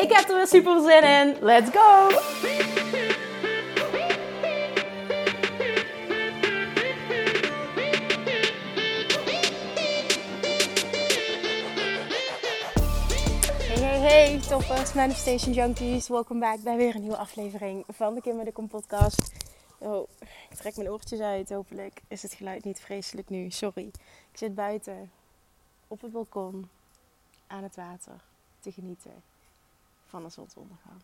[0.00, 1.36] Ik heb er weer super zin in.
[1.40, 2.08] Let's go!
[14.00, 16.08] Hey, toppers, Manifestation Junkies.
[16.08, 19.32] Welkom back bij weer een nieuwe aflevering van de Kim met de podcast.
[19.78, 20.08] Oh,
[20.50, 21.50] ik trek mijn oortjes uit.
[21.50, 23.50] Hopelijk is het geluid niet vreselijk nu.
[23.50, 23.86] Sorry.
[24.32, 25.10] Ik zit buiten
[25.88, 26.68] op het balkon
[27.46, 28.20] aan het water
[28.60, 29.29] te genieten
[30.10, 31.00] van een zonsondergang.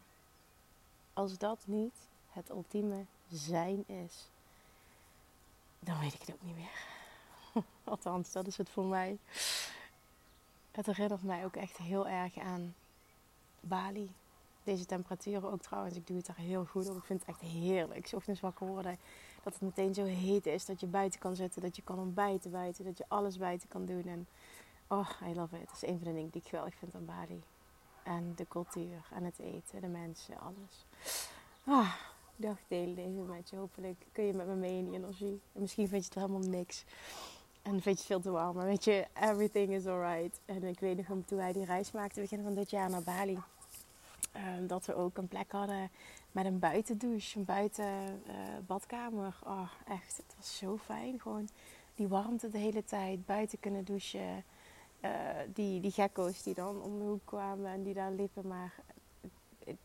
[1.12, 1.94] Als dat niet
[2.30, 4.28] het ultieme zijn is,
[5.78, 6.84] dan weet ik het ook niet meer.
[7.84, 9.18] Althans, dat is het voor mij.
[10.70, 12.74] Het herinnert mij ook echt heel erg aan
[13.60, 14.10] Bali.
[14.64, 16.96] Deze temperaturen ook trouwens, ik doe het daar heel goed op.
[16.96, 18.10] Ik vind het echt heerlijk.
[18.14, 18.98] Ochtends wakker worden,
[19.42, 20.64] dat het meteen zo heet is.
[20.64, 22.84] Dat je buiten kan zitten, dat je kan ontbijten buiten.
[22.84, 24.04] Dat je alles buiten kan doen.
[24.06, 24.26] En
[24.86, 25.66] oh, I love it.
[25.66, 27.42] Dat is een van de dingen die ik geweldig vind aan Bali.
[28.06, 30.86] En de cultuur en het eten, de mensen, alles.
[31.64, 31.94] Ah,
[32.36, 33.56] ik dacht, delen deze met je.
[33.56, 35.40] Hopelijk kun je met me mee in die energie.
[35.52, 36.84] En misschien vind je het helemaal niks.
[37.62, 38.56] En vind je het veel te warm.
[38.56, 40.40] Maar weet je, everything is alright.
[40.44, 43.38] En ik weet nog toen wij die reis maakten, begin van dit jaar naar Bali.
[44.36, 45.90] Uh, dat we ook een plek hadden
[46.32, 48.32] met een buitendouche, een buiten uh,
[48.66, 49.38] badkamer.
[49.44, 51.20] Oh, echt, het was zo fijn.
[51.20, 51.48] Gewoon
[51.94, 54.44] die warmte de hele tijd, buiten kunnen douchen.
[55.00, 55.10] Uh,
[55.54, 58.46] die, die gekko's die dan om de hoek kwamen en die daar liepen.
[58.46, 58.74] Maar
[59.64, 59.76] ik,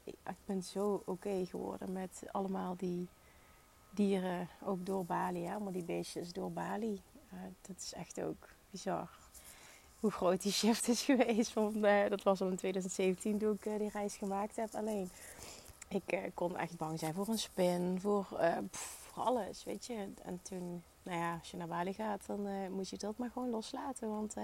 [0.45, 3.07] ben zo oké okay geworden met allemaal die
[3.89, 5.43] dieren, ook door Bali.
[5.43, 5.53] Hè?
[5.53, 7.01] Allemaal die beestjes door Bali.
[7.33, 9.09] Uh, dat is echt ook bizar.
[9.99, 11.51] Hoe groot die shift is geweest.
[11.51, 14.75] Van, uh, dat was al in 2017 toen ik die reis gemaakt heb.
[14.75, 15.09] Alleen,
[15.87, 18.25] ik kon echt bang zijn voor een spin, voor,
[18.69, 20.07] voor alles, weet je.
[20.23, 23.49] En toen, nou ja, als je naar Bali gaat, dan moet je dat maar gewoon
[23.49, 24.09] loslaten.
[24.09, 24.35] Want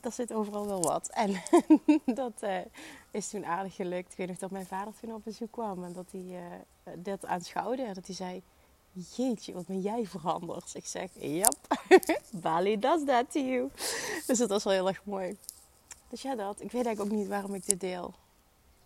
[0.00, 1.08] er zit overal wel wat.
[1.08, 1.42] En
[2.14, 2.58] dat uh,
[3.10, 4.12] is toen aardig gelukt.
[4.12, 7.26] Ik weet nog dat mijn vader toen op bezoek kwam en dat hij uh, dat
[7.26, 7.82] aanschouwde.
[7.82, 8.42] En dat hij zei,
[8.92, 10.74] jeetje, wat ben jij veranderd?
[10.74, 11.56] Ik zeg, yep,
[12.42, 13.70] Bali does that to you.
[14.26, 15.36] Dus dat was wel heel erg mooi.
[16.08, 16.60] Dus ja, dat.
[16.60, 18.14] Ik weet eigenlijk ook niet waarom ik dit deel.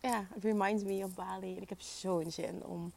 [0.01, 1.57] Ja, het reminds me of Bali.
[1.57, 2.93] En ik heb zo'n zin om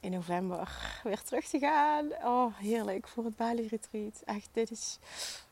[0.00, 2.06] in november weer terug te gaan.
[2.24, 4.22] Oh, heerlijk voor het Bali Retreat.
[4.24, 4.98] Echt, dit is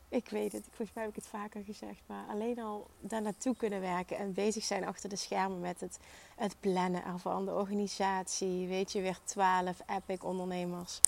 [0.09, 3.55] ik weet het, volgens mij heb ik het vaker gezegd, maar alleen al daar naartoe
[3.55, 5.99] kunnen werken en bezig zijn achter de schermen met het,
[6.35, 10.99] het plannen ervan, de organisatie, weet je, weer twaalf epic ondernemers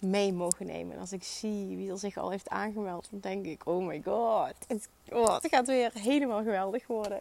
[0.00, 0.94] mee mogen nemen.
[0.94, 4.02] En als ik zie wie er zich al heeft aangemeld, dan denk ik, oh my
[4.04, 7.20] god, het, oh, het gaat weer helemaal geweldig worden.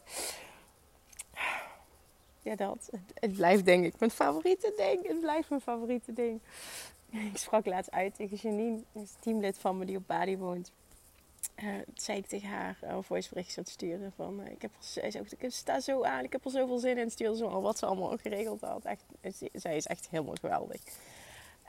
[2.47, 2.89] Ja, dat.
[3.13, 5.07] Het, blijft denk ik mijn favoriete ding.
[5.07, 6.39] Het blijft mijn favoriete ding.
[7.31, 10.71] Ik sprak laatst uit tegen Janine, een teamlid van me die op Bali woont
[11.63, 15.11] uh, zei ik tegen haar uh, een voicebericht te sturen van uh, ik heb zij
[15.11, 17.11] zei ook, ik sta zo aan, ik heb er zoveel zin in.
[17.11, 18.85] Stuurde zo al wat ze allemaal geregeld had.
[18.85, 19.03] Echt,
[19.53, 20.81] zij is echt helemaal geweldig.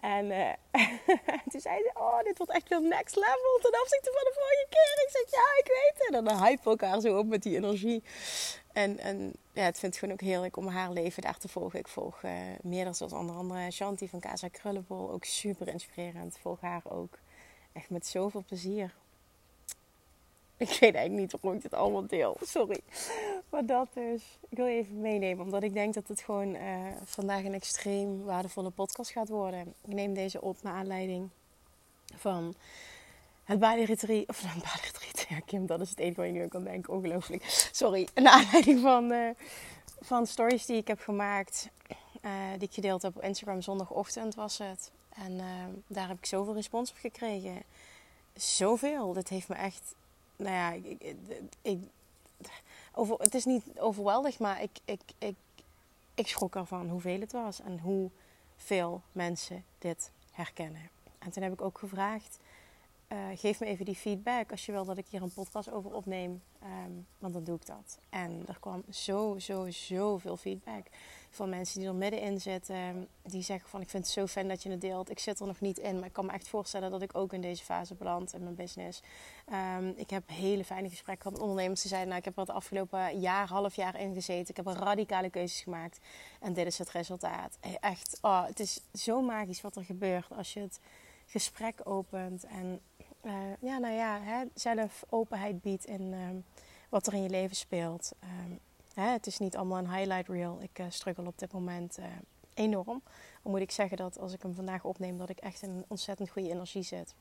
[0.00, 0.28] En
[1.50, 4.67] toen zei ze, oh, dit wordt echt veel next level ten opzichte van de vorige
[4.69, 5.05] keer.
[5.05, 6.17] Ik zeg, ja, ik weet het.
[6.17, 8.03] En dan hype elkaar zo op met die energie.
[8.78, 11.78] En, en ja, het gewoon ook heerlijk om haar leven daar te volgen.
[11.78, 15.11] Ik volg uh, meerdere zoals onder andere Shanti van Casa Krullenbol.
[15.11, 16.39] Ook super inspirerend.
[16.39, 17.19] Volg haar ook
[17.72, 18.94] echt met zoveel plezier.
[20.56, 22.37] Ik weet eigenlijk niet waarom ik dit allemaal deel.
[22.41, 22.81] Sorry.
[23.50, 24.38] Maar dat dus.
[24.49, 25.44] Ik wil je even meenemen.
[25.44, 26.62] Omdat ik denk dat het gewoon uh,
[27.05, 29.75] vandaag een extreem waardevolle podcast gaat worden.
[29.84, 31.29] Ik neem deze op naar aanleiding
[32.14, 32.55] van
[33.49, 34.29] het Bali Retreat.
[34.29, 35.06] Of het Bali.
[35.29, 36.93] Ja, Kim, dat is het enige waar je nu aan kan denken.
[36.93, 37.69] Ongelooflijk.
[37.73, 38.09] Sorry.
[38.15, 39.31] Naar aanleiding van, uh,
[40.00, 41.69] van stories die ik heb gemaakt.
[42.23, 43.62] Uh, die ik gedeeld heb op Instagram.
[43.62, 44.91] Zondagochtend was het.
[45.09, 45.41] En
[45.87, 47.62] daar heb ik zoveel respons op gekregen.
[48.37, 49.12] Zoveel.
[49.12, 49.95] Dit heeft me echt
[50.39, 51.17] nou ja, ik, ik,
[51.62, 51.79] ik,
[52.93, 55.37] over, het is niet overweldigd, maar ik, ik, ik,
[56.15, 60.91] ik schrok ervan hoeveel het was en hoeveel mensen dit herkennen.
[61.19, 62.39] En toen heb ik ook gevraagd
[63.12, 65.93] uh, geef me even die feedback als je wil dat ik hier een podcast over
[65.94, 66.43] opneem.
[66.62, 67.99] Um, want dan doe ik dat.
[68.08, 70.87] En er kwam zo, zo, zoveel feedback
[71.31, 73.08] van mensen die er middenin zitten.
[73.22, 75.10] Die zeggen van ik vind het zo fijn dat je het deelt.
[75.10, 77.32] Ik zit er nog niet in, maar ik kan me echt voorstellen dat ik ook
[77.32, 79.02] in deze fase beland in mijn business.
[79.52, 82.08] Um, ik heb hele fijne gesprekken gehad met ondernemers die zeiden...
[82.08, 84.49] Nou, ik heb er het afgelopen jaar, half jaar in gezeten.
[84.49, 85.99] Ik heb radicale keuzes gemaakt.
[86.40, 87.58] En dit is het resultaat.
[87.81, 90.81] Echt, oh, het is zo magisch wat er gebeurt als je het
[91.26, 92.44] gesprek opent.
[92.44, 92.81] En
[93.60, 96.44] ja, nou ja, hè, zelf openheid biedt in um,
[96.88, 98.12] wat er in je leven speelt.
[98.22, 98.58] Um,
[98.94, 100.58] hè, het is niet allemaal een highlight reel.
[100.60, 102.04] Ik uh, struggle op dit moment uh,
[102.54, 103.02] enorm.
[103.42, 105.84] Dan moet ik zeggen dat als ik hem vandaag opneem, dat ik echt in een
[105.88, 107.14] ontzettend goede energie zit.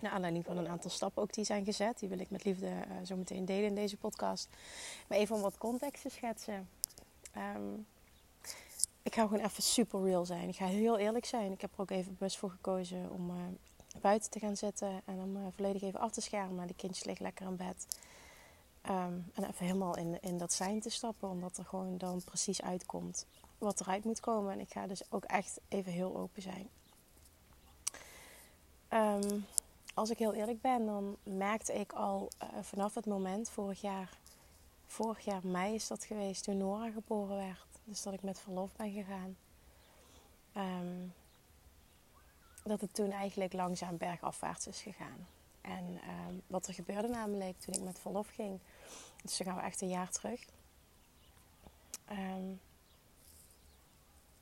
[0.00, 1.98] Naar aanleiding van een aantal stappen ook die zijn gezet.
[1.98, 2.70] Die wil ik met liefde
[3.04, 4.48] zo meteen delen in deze podcast.
[5.08, 6.68] Maar even om wat context te schetsen.
[7.56, 7.86] Um,
[9.02, 10.48] ik ga gewoon even super real zijn.
[10.48, 11.52] Ik ga heel eerlijk zijn.
[11.52, 13.30] Ik heb er ook even bewust voor gekozen om
[14.00, 16.66] buiten te gaan zitten en hem uh, volledig even af te schermen.
[16.66, 17.86] De kindjes liggen lekker in bed.
[18.90, 22.62] Um, en even helemaal in, in dat zijn te stappen, omdat er gewoon dan precies
[22.62, 23.26] uitkomt
[23.58, 24.52] wat eruit moet komen.
[24.52, 26.68] En ik ga dus ook echt even heel open zijn.
[28.90, 29.46] Um,
[29.94, 34.18] als ik heel eerlijk ben, dan merkte ik al uh, vanaf het moment vorig jaar,
[34.86, 37.66] vorig jaar mei is dat geweest, toen Nora geboren werd.
[37.84, 39.36] Dus dat ik met verlof ben gegaan.
[40.56, 41.12] Um,
[42.68, 45.26] dat het toen eigenlijk langzaam bergafwaarts is gegaan.
[45.60, 48.60] En ehm, wat er gebeurde namelijk toen ik met verlof ging,
[49.22, 50.44] dus dan gaan we echt een jaar terug,
[52.10, 52.60] um,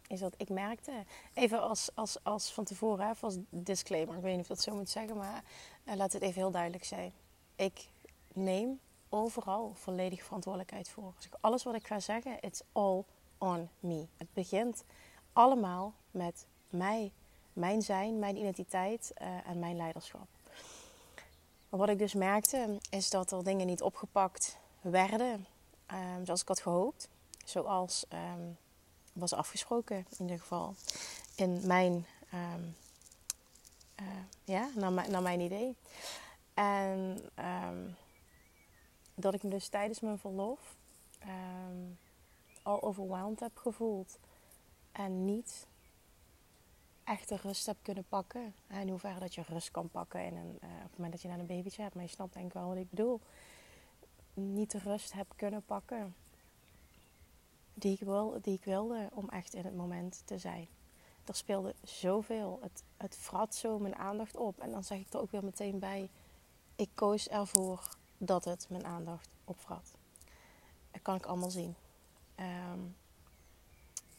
[0.07, 4.33] is dat ik merkte, even als, als, als van tevoren, hè, als disclaimer, ik weet
[4.33, 5.45] niet of dat zo moet zeggen, maar
[5.85, 7.13] uh, laat het even heel duidelijk zijn.
[7.57, 7.89] Ik
[8.33, 11.13] neem overal volledig verantwoordelijkheid voor.
[11.17, 13.05] Dus alles wat ik ga zeggen, it's all
[13.39, 14.07] on me.
[14.17, 14.85] Het begint
[15.33, 17.13] allemaal met mij
[17.55, 20.27] mijn zijn, mijn identiteit uh, en mijn leiderschap.
[21.69, 25.47] Maar wat ik dus merkte, is dat er dingen niet opgepakt werden
[25.93, 27.09] um, zoals ik had gehoopt.
[27.45, 28.57] Zoals um,
[29.13, 30.75] was afgesproken in ieder geval.
[31.37, 32.77] In mijn, um,
[34.01, 34.07] uh,
[34.45, 35.77] ja, naar, naar, mijn idee.
[36.55, 37.19] En
[39.15, 40.77] dat ik me dus tijdens mijn verlof
[42.63, 44.19] al overweldigd heb gevoeld.
[44.93, 45.67] En niet
[47.05, 48.55] echt de rust heb kunnen pakken.
[48.69, 51.29] In hoeverre dat je rust kan pakken in een, uh, op het moment dat je
[51.29, 51.95] naar een babytje hebt.
[51.95, 53.21] Maar je snapt denk ik wel wat ik bedoel.
[54.35, 56.15] Niet de rust heb kunnen pakken
[57.75, 60.69] die ik, wil, die ik wilde om echt in het moment te zijn.
[61.25, 62.59] Er speelde zoveel.
[62.63, 64.61] Het, het vrat zo mijn aandacht op.
[64.61, 66.11] En dan zeg ik er ook weer meteen bij.
[66.77, 69.95] Ik koos ervoor dat het mijn aandacht opvrat.
[70.91, 71.75] Dat kan ik allemaal zien.
[72.37, 72.97] Um,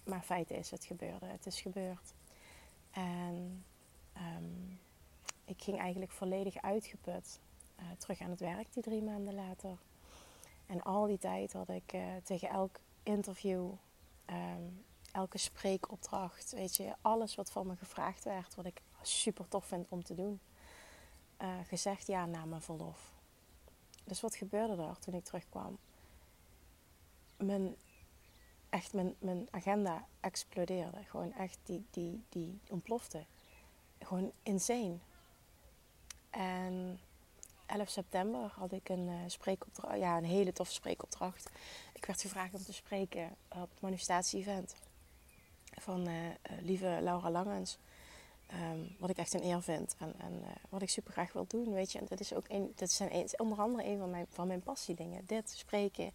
[0.03, 1.25] maar feit is, het gebeurde.
[1.25, 2.13] Het is gebeurd.
[2.95, 3.65] En
[4.17, 4.79] um,
[5.45, 7.39] ik ging eigenlijk volledig uitgeput
[7.79, 9.77] uh, terug aan het werk die drie maanden later.
[10.65, 13.71] En al die tijd had ik uh, tegen elk interview,
[14.25, 19.65] um, elke spreekopdracht, weet je, alles wat van me gevraagd werd, wat ik super tof
[19.65, 20.39] vind om te doen,
[21.41, 23.13] uh, gezegd ja na mijn verlof.
[24.03, 25.77] Dus wat gebeurde er toen ik terugkwam?
[27.37, 27.75] Mijn
[28.75, 31.03] echt mijn, mijn agenda explodeerde.
[31.03, 33.25] Gewoon echt, die, die, die ontplofte.
[33.99, 34.97] Gewoon insane.
[36.29, 36.99] En
[37.65, 41.49] 11 september had ik een uh, spreekopdracht, ja, een hele toffe spreekopdracht.
[41.93, 44.75] Ik werd gevraagd om te spreken op het manifestatie-event
[45.71, 46.15] van uh,
[46.61, 47.77] lieve Laura Langens.
[48.53, 51.73] Um, wat ik echt een eer vind en, en wat ik super graag wil doen,
[51.73, 51.99] weet je.
[51.99, 54.61] En dat is ook een, dat zijn een, onder andere een van mijn, van mijn
[54.61, 55.25] passiedingen.
[55.25, 56.11] Dit, spreken,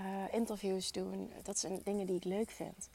[0.00, 1.32] uh, interviews doen.
[1.42, 2.88] Dat zijn dingen die ik leuk vind.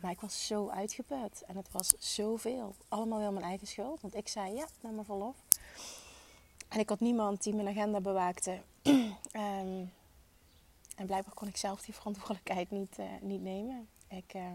[0.00, 2.74] Maar ik was zo uitgeput en het was zoveel.
[2.88, 5.36] Allemaal wel mijn eigen schuld, want ik zei ja, naar mijn verlof.
[6.68, 8.60] En ik had niemand die mijn agenda bewaakte.
[8.82, 8.92] um,
[10.96, 13.88] en blijkbaar kon ik zelf die verantwoordelijkheid niet, uh, niet nemen.
[14.08, 14.52] Ik, uh,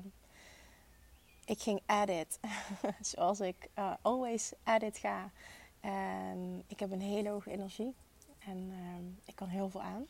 [1.46, 2.40] ik ging edit,
[3.12, 5.32] zoals ik uh, always edit ga.
[5.80, 7.94] En ik heb een hele hoge energie
[8.40, 10.06] en ehm, ik kan heel veel aan.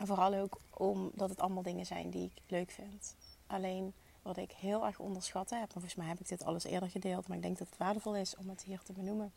[0.00, 3.16] En vooral ook omdat het allemaal dingen zijn die ik leuk vind.
[3.46, 3.92] Alleen
[4.22, 7.28] wat ik heel erg onderschat heb, maar volgens mij heb ik dit alles eerder gedeeld,
[7.28, 9.32] maar ik denk dat het waardevol is om het hier te benoemen,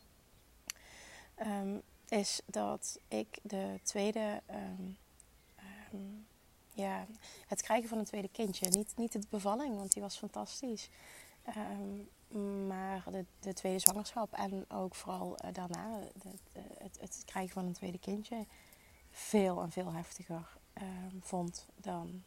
[1.46, 4.96] um, is dat ik de tweede, um,
[5.92, 6.26] um,
[6.72, 7.06] ja,
[7.46, 10.88] het krijgen van een tweede kindje, niet, niet de bevalling, want die was fantastisch,
[12.66, 16.00] maar de, de, tweede zwangerschap en ook vooral uh, daarna
[16.78, 18.46] het, het krijgen van een tweede kindje
[19.14, 22.22] veel en veel heftiger um, vond dan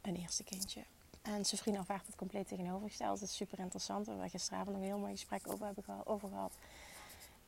[0.00, 0.80] een eerste kindje.
[1.22, 3.20] En zijn vriend ervaart het compleet tegenovergesteld.
[3.20, 4.04] Het is super interessant.
[4.04, 6.52] We hebben gisteravond nog een heel mooi gesprek over, hebben gehad.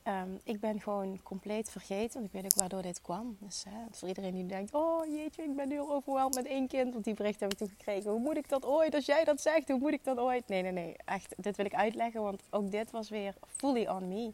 [0.03, 3.37] Ehm, ik ben gewoon compleet vergeten, want ik weet ook waardoor dit kwam.
[3.41, 6.93] Dus voor iedereen die denkt, oh jeetje, ik ben heel overweldigd met één kind.
[6.93, 8.11] Want die bericht heb ik toen gekregen.
[8.11, 10.49] Hoe moet ik dat ooit, als jij dat zegt, hoe moet ik dat ooit?
[10.49, 14.09] Nee, nee, nee, echt, dit wil ik uitleggen, want ook dit was weer fully on
[14.09, 14.33] me.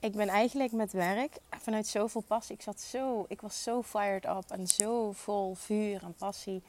[0.00, 2.54] Ik ben eigenlijk met werk vanuit zoveel passie.
[2.54, 6.62] Ik, zat zo, ik was zo fired up en zo vol vuur en passie.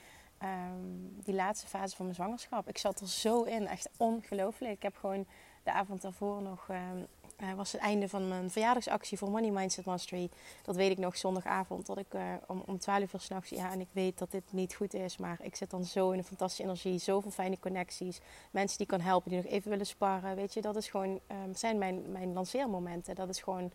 [0.44, 2.68] Um, die laatste fase van mijn zwangerschap.
[2.68, 4.74] Ik zat er zo in, echt ongelooflijk.
[4.74, 5.26] Ik heb gewoon
[5.64, 7.08] de avond daarvoor nog um,
[7.42, 10.30] uh, was het einde van mijn verjaardagsactie voor Money Mindset Mastery.
[10.64, 11.86] Dat weet ik nog zondagavond.
[11.86, 13.50] Dat ik uh, om, om 12 uur s'nachts.
[13.50, 15.18] Ja, en ik weet dat dit niet goed is.
[15.18, 17.00] Maar ik zit dan zo in een fantastische energie.
[17.00, 18.20] Zoveel fijne connecties.
[18.52, 20.36] Mensen die kan helpen, die nog even willen sparren.
[20.36, 23.16] Weet je, dat is gewoon, um, zijn mijn, mijn lanceermomenten.
[23.16, 23.72] Dat is gewoon.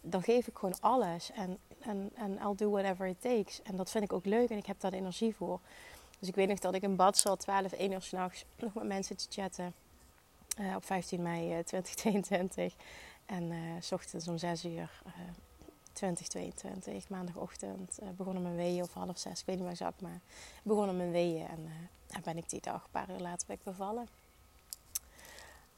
[0.00, 1.30] Dan geef ik gewoon alles.
[1.32, 3.62] En, en, en I'll do whatever it takes.
[3.62, 5.60] En dat vind ik ook leuk en ik heb daar de energie voor.
[6.18, 8.84] Dus ik weet nog dat ik in bad zat, 12, 1 uur s'nachts, nog met
[8.84, 9.74] mensen te chatten.
[10.60, 12.74] Uh, op 15 mei 2022.
[13.26, 15.02] En uh, s ochtends om 6 uur
[15.92, 20.20] 2022, maandagochtend, begonnen mijn weeën of half zes, ik weet niet meer exact, maar
[20.62, 21.48] begonnen mijn weeën.
[21.48, 21.70] En
[22.16, 24.08] uh, ben ik die dag, een paar uur later, ben bevallen.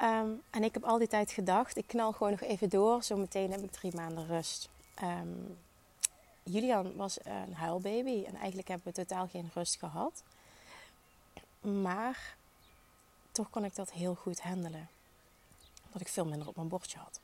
[0.02, 3.50] Um, en ik heb al die tijd gedacht, ik knal gewoon nog even door, zometeen
[3.50, 4.68] heb ik drie maanden rust.
[5.02, 5.58] Um,
[6.42, 10.22] Julian was een huilbaby en eigenlijk hebben we totaal geen rust gehad.
[11.60, 12.36] Maar
[13.36, 14.88] toch kon ik dat heel goed handelen.
[15.86, 17.20] Omdat ik veel minder op mijn bordje had.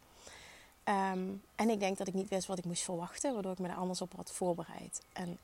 [0.85, 3.69] Um, en ik denk dat ik niet wist wat ik moest verwachten, waardoor ik me
[3.69, 5.03] er anders op had voorbereid.
[5.13, 5.37] En uh,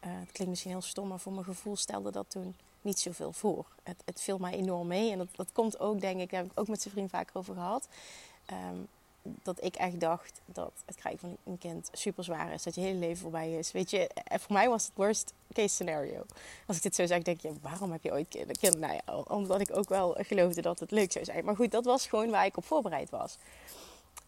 [0.00, 3.66] het klinkt misschien heel stom, maar voor mijn gevoel stelde dat toen niet zoveel voor.
[3.82, 6.50] Het, het viel mij enorm mee en dat, dat komt ook, denk ik, daar heb
[6.50, 7.88] ik ook met zijn vriend vaker over gehad.
[8.50, 8.88] Um,
[9.42, 12.62] dat ik echt dacht dat het krijgen van een kind super zwaar is.
[12.62, 13.72] Dat je hele leven voorbij is.
[13.72, 16.24] Weet je, en voor mij was het worst case scenario.
[16.66, 18.58] Als ik dit zo zeg, denk je, waarom heb je ooit kind?
[18.58, 18.78] kind?
[18.78, 21.44] Nou ja, omdat ik ook wel geloofde dat het leuk zou zijn.
[21.44, 23.38] Maar goed, dat was gewoon waar ik op voorbereid was.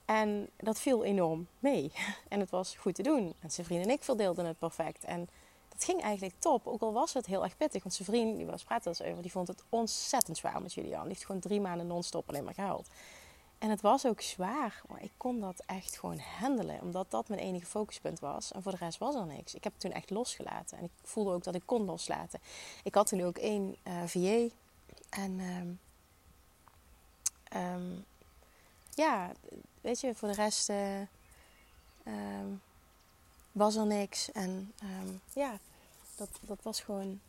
[0.05, 1.93] En dat viel enorm mee.
[2.28, 3.35] En het was goed te doen.
[3.40, 5.05] En zijn en ik verdeelden het perfect.
[5.05, 5.28] En
[5.69, 6.67] dat ging eigenlijk top.
[6.67, 7.83] Ook al was het heel erg pittig.
[7.83, 11.00] Want zijn vriend, die was praten over, die vond het ontzettend zwaar met Julian.
[11.00, 12.88] Die heeft gewoon drie maanden non-stop alleen maar gehuild.
[13.59, 17.41] En het was ook zwaar, maar ik kon dat echt gewoon handelen, omdat dat mijn
[17.41, 18.53] enige focuspunt was.
[18.53, 19.55] En voor de rest was er niks.
[19.55, 22.41] Ik heb het toen echt losgelaten en ik voelde ook dat ik kon loslaten.
[22.83, 24.55] Ik had toen ook één uh, eh, VA
[25.09, 25.81] en um,
[27.55, 28.05] um,
[28.95, 29.33] ja,
[29.81, 31.00] weet je, voor de rest uh,
[32.05, 32.61] um,
[33.53, 34.33] was er niks.
[34.33, 34.73] En
[35.35, 35.59] ja,
[36.17, 37.21] dat, dat was gewoon.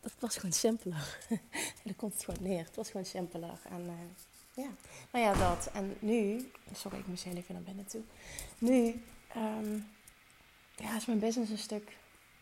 [0.00, 1.18] Dat was gewoon simpeler.
[1.84, 2.64] Daar komt het gewoon neer.
[2.64, 3.60] Het was gewoon simpeler.
[3.68, 3.92] En uh,
[4.62, 4.70] ja,
[5.12, 5.70] nou ja, dat.
[5.72, 8.02] En nu, sorry, ik moest heel even naar binnen toe.
[8.58, 9.02] Nu
[9.36, 9.88] um,
[10.76, 11.96] ja, is mijn business een stuk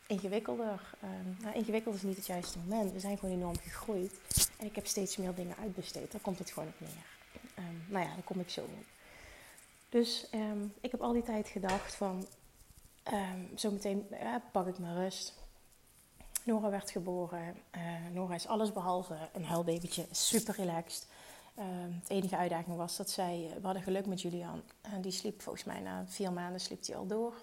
[0.06, 0.94] ingewikkelder.
[1.04, 2.92] Um, ingewikkeld is niet het juiste moment.
[2.92, 4.12] We zijn gewoon enorm gegroeid.
[4.58, 6.12] En ik heb steeds meer dingen uitbesteed.
[6.12, 7.06] Daar komt het gewoon op neer.
[7.58, 8.84] Um, nou ja, daar kom ik zo op.
[9.88, 10.26] Dus
[10.80, 12.26] ik heb al die tijd gedacht van...
[13.54, 15.34] zometeen ja, pak ik mijn rust.
[16.44, 17.56] Nora werd geboren.
[17.76, 17.82] Uh,
[18.12, 20.06] Nora is alles behalve een huilbabytje.
[20.10, 21.06] Super relaxed.
[21.58, 21.64] Uh,
[22.00, 24.62] het enige uitdaging was dat zij, we hadden geluk met Julian.
[24.80, 27.34] En die sliep volgens mij na vier maanden sliep hij al door.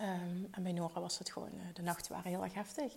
[0.00, 2.94] Um, en bij Nora was het gewoon, uh, de nachten waren heel erg heftig.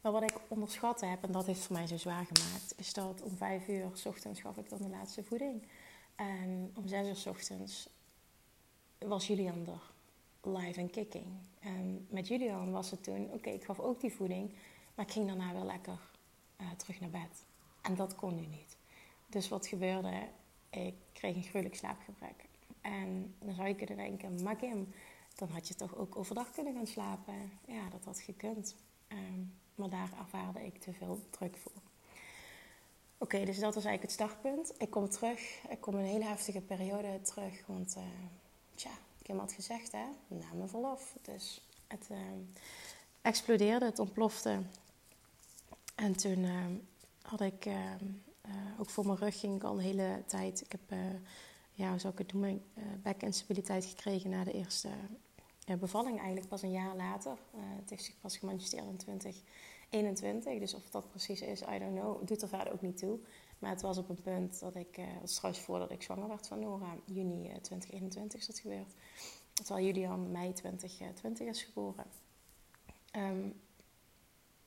[0.00, 3.22] Maar wat ik onderschat heb, en dat heeft voor mij zo zwaar gemaakt, is dat
[3.22, 5.68] om vijf uur s ochtends gaf ik dan de laatste voeding.
[6.14, 7.88] En om zes uur s ochtends
[8.98, 9.92] was Julian er
[10.52, 11.26] live en kicking.
[11.60, 14.54] En met Julian was het toen, oké, ik gaf ook die voeding,
[14.94, 15.98] maar ik ging daarna wel lekker
[16.60, 17.44] uh, terug naar bed.
[17.82, 18.76] En dat kon nu niet.
[19.34, 20.28] Dus wat gebeurde?
[20.70, 22.44] Ik kreeg een gruwelijk slaapgebrek.
[22.80, 24.94] En dan zou je kunnen denken, maar Kim,
[25.34, 27.50] dan had je toch ook overdag kunnen gaan slapen.
[27.66, 28.74] Ja, dat had gekund.
[29.08, 31.82] Um, maar daar ervaarde ik te veel druk voor.
[33.18, 34.74] Oké, dus dat was eigenlijk het startpunt.
[34.78, 35.62] Ik kom terug.
[35.68, 37.66] Ik kom een hele heftige periode terug.
[37.66, 38.02] Want, uh,
[38.74, 38.90] tja,
[39.22, 41.16] Kim had gezegd, hè, na mijn verlof.
[41.22, 42.18] Dus het uh,
[43.22, 44.62] explodeerde, het ontplofte.
[45.94, 46.66] En toen uh,
[47.22, 47.66] had ik
[48.78, 50.60] ook voor mijn rug ging ik al de hele tijd.
[50.60, 50.98] Ik heb, uh,
[51.72, 54.88] ja, hoe zou ik het noemen, uh, back instabiliteit gekregen na de eerste
[55.78, 56.18] bevalling.
[56.18, 57.36] Eigenlijk pas een jaar later.
[57.56, 60.58] het heeft zich pas gemanifesteerd in 2021.
[60.58, 62.26] Dus of dat precies is, I don't know.
[62.26, 63.18] Doet er verder ook niet toe.
[63.58, 66.58] Maar het was op een punt dat ik, was trouwens voordat ik zwanger werd van
[66.58, 68.94] Nora, juni 2021 is dat gebeurd.
[69.52, 72.06] Terwijl Julian mei 2020 is geboren.
[73.16, 73.54] Um,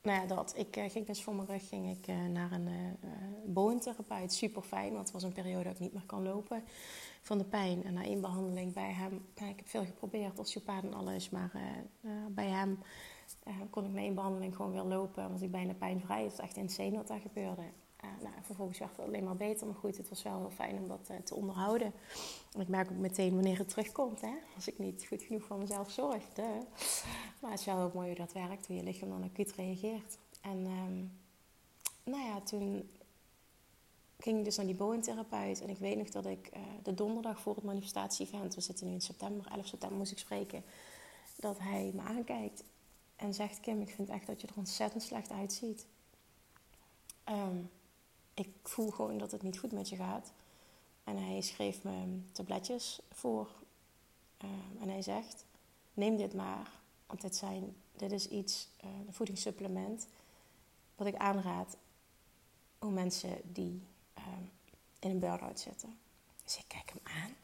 [0.08, 0.54] nou ja, dat.
[0.58, 3.12] Ik uh, ging dus voor mijn rug ging ik, uh, naar een uh,
[3.46, 4.34] boontherapeut.
[4.34, 6.64] Super fijn, want het was een periode dat ik niet meer kan lopen
[7.22, 7.84] van de pijn.
[7.84, 11.52] En na één behandeling bij hem, ik heb veel geprobeerd, osteopaat en alles, maar
[12.30, 12.80] bij hem
[13.70, 15.32] kon ik na één behandeling gewoon weer lopen.
[15.32, 16.24] Was ik bijna pijnvrij.
[16.24, 17.64] Het is echt insane wat daar gebeurde.
[18.04, 19.68] Uh, nou, vervolgens werd het alleen maar beter.
[19.68, 21.94] Maar goed, het was wel heel fijn om dat uh, te onderhouden.
[22.54, 24.22] En ik merk ook meteen wanneer het terugkomt.
[24.22, 24.34] Hè?
[24.56, 26.24] Als ik niet goed genoeg voor mezelf zorg.
[26.34, 26.60] De.
[27.42, 28.68] Maar het is wel heel mooi hoe dat werkt.
[28.68, 30.18] Hoe je lichaam dan acuut reageert.
[30.42, 31.20] En um,
[32.04, 32.90] nou ja, toen
[34.20, 35.62] ging ik dus naar die boventherapeut.
[35.62, 38.56] En ik weet nog dat ik uh, de donderdag voor het manifestatie-event...
[38.56, 40.64] We zitten nu in september, 11 september moest ik spreken.
[41.36, 42.64] Dat hij me aankijkt
[43.16, 43.60] en zegt...
[43.60, 45.86] Kim, ik vind echt dat je er ontzettend slecht uitziet.
[47.30, 47.70] Um,
[48.40, 50.32] ik voel gewoon dat het niet goed met je gaat.
[51.04, 53.50] En hij schreef me tabletjes voor.
[54.44, 55.46] Um, en hij zegt:
[55.94, 56.72] Neem dit maar.
[57.06, 60.08] Want dit, zijn, dit is iets, uh, een voedingssupplement,
[60.96, 61.78] wat ik aanraad
[62.80, 63.84] om mensen die
[64.18, 64.52] um,
[65.00, 66.00] in een burn-out zitten.
[66.44, 67.36] Dus ik kijk hem aan.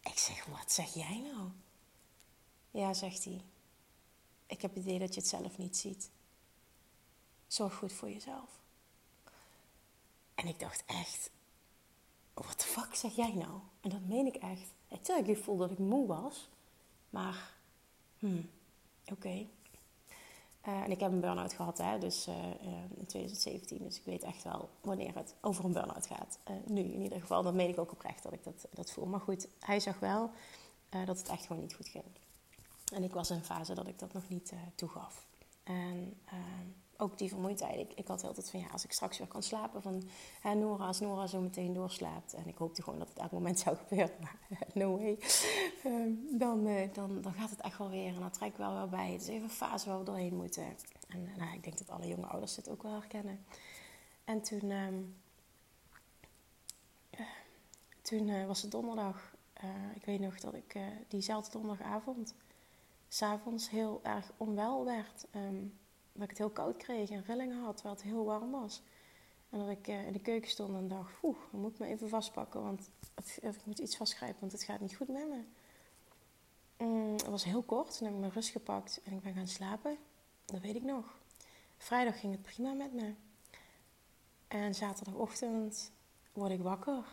[0.00, 1.48] Ik zeg: Wat zeg jij nou?
[2.70, 3.40] Ja, zegt hij.
[4.46, 6.10] Ik heb het idee dat je het zelf niet ziet.
[7.46, 8.62] Zorg goed voor jezelf.
[10.34, 11.30] En ik dacht echt,
[12.34, 13.60] wat de fuck zeg jij nou?
[13.80, 14.72] En dat meen ik echt.
[15.26, 16.48] Ik voelde dat ik moe was.
[17.10, 17.54] Maar,
[18.18, 18.50] hmm,
[19.12, 19.46] oké.
[20.68, 22.34] Uh, en ik heb een burn-out gehad, hè, dus uh,
[22.96, 23.78] in 2017.
[23.78, 26.38] Dus ik weet echt wel wanneer het over een burn-out gaat.
[26.66, 29.06] Nu in ieder geval, dan meen ik ook oprecht dat ik dat, dat voel.
[29.06, 30.30] Maar goed, hij zag wel
[30.88, 32.04] dat het echt gewoon niet goed ging.
[32.92, 35.26] En ik was in een fase dat ik dat nog niet toegaf.
[35.62, 37.78] En ehm, ook die vermoeidheid.
[37.78, 40.02] Ik, ik had altijd van ja, als ik straks weer kan slapen van
[40.40, 42.34] hè, Nora, als Nora zo meteen doorslaapt.
[42.34, 44.16] En ik hoopte gewoon dat het elk moment zou gebeuren.
[44.20, 44.38] Maar
[44.74, 45.18] no way.
[45.84, 48.14] Ehm, dan, uh, dan, dan gaat het echt wel weer.
[48.14, 49.12] En dan trek ik wel weer bij.
[49.12, 50.76] Het is even een fase waar we doorheen moeten.
[51.08, 53.44] En uh, nou, ik denk dat alle jonge ouders dit ook wel herkennen.
[54.24, 55.16] En toen, um,
[58.02, 59.34] toen uh, was het donderdag.
[59.94, 62.34] ik weet nog dat ik diezelfde donderdagavond
[63.08, 65.26] s'avonds heel erg onwel werd.
[65.34, 65.78] Um,
[66.14, 68.82] dat ik het heel koud kreeg en rillingen had, terwijl het heel warm was.
[69.50, 71.86] En dat ik uh, in de keuken stond en dacht, oeh, dan moet ik me
[71.86, 72.90] even vastpakken, want
[73.40, 75.42] ik moet iets vastgrijpen, want het gaat niet goed met me.
[76.84, 79.48] Mm, het was heel kort, toen heb ik mijn rust gepakt en ik ben gaan
[79.48, 79.98] slapen.
[80.44, 81.16] Dat weet ik nog.
[81.76, 83.14] Vrijdag ging het prima met me.
[84.48, 85.92] En zaterdagochtend
[86.32, 87.04] word ik wakker.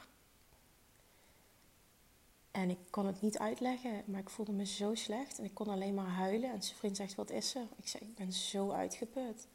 [2.51, 5.37] En ik kon het niet uitleggen, maar ik voelde me zo slecht.
[5.37, 6.51] En ik kon alleen maar huilen.
[6.51, 7.67] En zijn vriend zegt, wat is er?
[7.75, 9.47] Ik zeg, ik ben zo uitgeput.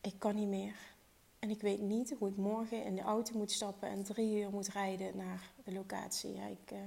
[0.00, 0.74] Ik kan niet meer.
[1.38, 4.50] En ik weet niet hoe ik morgen in de auto moet stappen en drie uur
[4.50, 6.34] moet rijden naar de locatie.
[6.34, 6.78] Ja, ik uh,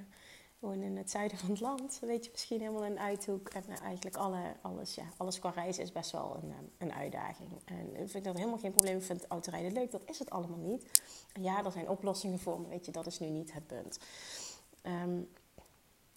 [0.59, 3.49] woon in het zuiden van het land, weet je misschien helemaal in Uithoek.
[3.49, 6.93] En uh, eigenlijk alle, alles, ja, alles qua reizen is best wel een, uh, een
[6.93, 7.49] uitdaging.
[7.65, 8.97] En ik vind dat helemaal geen probleem.
[8.97, 11.01] Ik vind autorijden leuk, dat is het allemaal niet.
[11.33, 13.99] Ja, er zijn oplossingen voor, maar weet je, dat is nu niet het punt.
[14.87, 15.29] Um,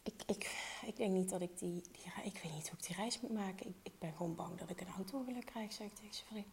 [0.03, 1.83] ik, ik, ik denk niet dat ik die.
[2.23, 3.67] Ik weet niet hoe ik die reis moet maken.
[3.67, 6.47] Ik, ik ben gewoon bang dat ik een auto-ongeluk krijg, zeg ik tegen zijn vriend.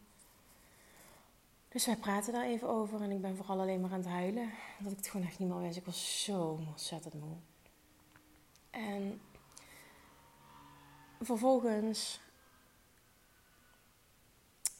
[1.68, 4.50] Dus wij praten daar even over en ik ben vooral alleen maar aan het huilen.
[4.78, 5.76] Dat ik het gewoon echt niet meer wist.
[5.76, 7.36] Ik was zo ontzettend moe.
[8.70, 9.20] En
[11.20, 12.20] vervolgens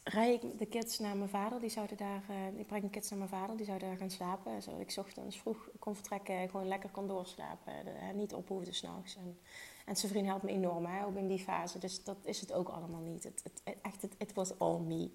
[0.08, 1.60] rij ik de kids naar mijn vader.
[1.60, 3.56] Die zouden daar, uh, ik breng de kids naar mijn vader.
[3.56, 4.62] Die zouden daar gaan slapen.
[4.62, 6.34] Zodat ik ochtends vroeg kon vertrekken.
[6.34, 7.72] en Gewoon lekker kon doorslapen.
[7.84, 9.16] De, niet op hoefde s'nachts.
[9.16, 9.38] En,
[9.84, 10.86] en zijn vriend helpt me enorm.
[10.86, 11.78] Hè, ook in die fase.
[11.78, 13.24] Dus dat is het ook allemaal niet.
[13.24, 15.10] Het, het, echt, het, was all me.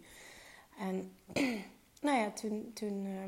[0.79, 1.11] En
[2.05, 3.23] nou ja, toen, toen uh,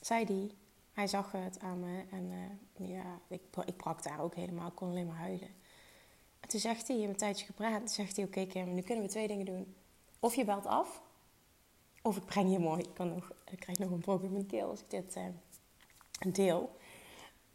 [0.00, 0.50] zei hij...
[0.92, 2.04] Hij zag het aan me.
[2.10, 2.30] En
[2.78, 4.68] uh, ja, ik, ik brak daar ook helemaal.
[4.68, 5.48] Ik kon alleen maar huilen.
[6.40, 7.90] En toen zegt hij, een tijdje gepraat.
[7.90, 9.74] Zegt hij, oké okay, Kim, nu kunnen we twee dingen doen
[10.20, 11.02] of je belt af,
[12.02, 12.82] of ik breng je mooi.
[12.82, 15.24] Ik, kan nog, krijg nog een brok in mijn keel als ik dit uh,
[16.32, 16.76] deel.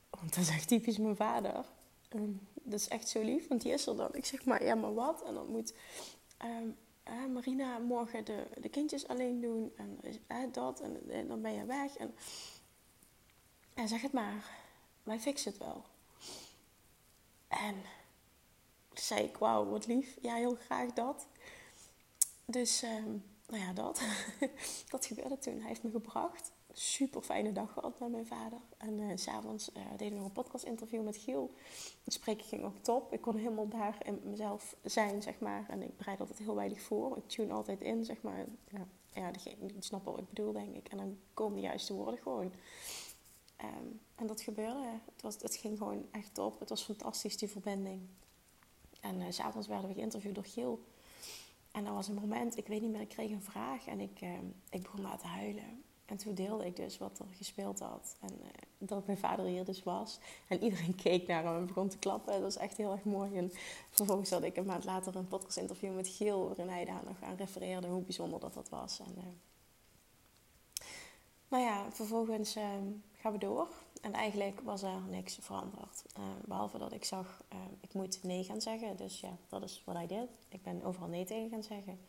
[0.09, 1.65] Want dat is echt typisch mijn vader.
[2.15, 4.15] Um, dat is echt zo lief, want die is er dan.
[4.15, 5.23] Ik zeg maar, ja, maar wat?
[5.23, 5.73] En dan moet
[6.45, 9.73] uh, Marina morgen de, de kindjes alleen doen.
[10.27, 11.95] En dat, en, dan ben je weg.
[11.95, 12.13] En,
[13.87, 14.49] zeg het maar,
[15.03, 15.83] wij fixen het wel.
[17.47, 17.75] En
[18.93, 20.17] zei ik, wauw, wat lief.
[20.21, 21.27] Ja, heel graag dat.
[22.45, 22.89] Dus, uh,
[23.47, 24.01] nou ja, dat.
[24.89, 25.59] dat gebeurde toen.
[25.59, 26.51] Hij heeft me gebracht.
[26.71, 28.59] Super fijne dag gehad met mijn vader.
[28.77, 31.53] En uh, s'avonds uh, deden we nog een podcast interview met Giel.
[32.03, 33.13] Het spreken ging ook top.
[33.13, 35.65] Ik kon helemaal daar in mezelf zijn, zeg maar.
[35.69, 37.17] En ik bereid altijd heel weinig voor.
[37.17, 38.45] Ik tune altijd in, zeg maar.
[38.67, 40.87] Ja, ja degene die snappen wat ik bedoel, denk ik.
[40.87, 42.53] En dan komen de juiste woorden gewoon.
[43.61, 44.85] Um, en dat gebeurde.
[45.13, 46.59] Het, was, het ging gewoon echt top.
[46.59, 48.01] Het was fantastisch, die verbinding.
[48.99, 50.83] En uh, s'avonds werden we geïnterviewd door Giel.
[51.73, 54.21] En dat was een moment, ik weet niet meer, ik kreeg een vraag en ik,
[54.21, 54.29] uh,
[54.69, 55.83] ik begon te huilen.
[56.05, 58.15] En toen deelde ik dus wat er gespeeld had.
[58.19, 60.19] En uh, dat mijn vader hier dus was.
[60.47, 62.33] En iedereen keek naar hem en begon te klappen.
[62.33, 63.37] Dat was echt heel erg mooi.
[63.37, 63.51] En
[63.89, 66.47] vervolgens had ik een maand later een podcast interview met Giel.
[66.47, 68.99] Waarin hij daar nog aan refereerde hoe bijzonder dat dat was.
[68.99, 69.23] En, uh,
[71.53, 73.67] nou ja, vervolgens ehm, gaan we door.
[74.01, 76.03] En eigenlijk was er niks veranderd.
[76.17, 78.97] Uh, behalve dat ik zag, uh, ik moet nee gaan zeggen.
[78.97, 80.29] Dus ja, dat is wat I did.
[80.49, 81.99] Ik ben overal nee tegen gaan zeggen.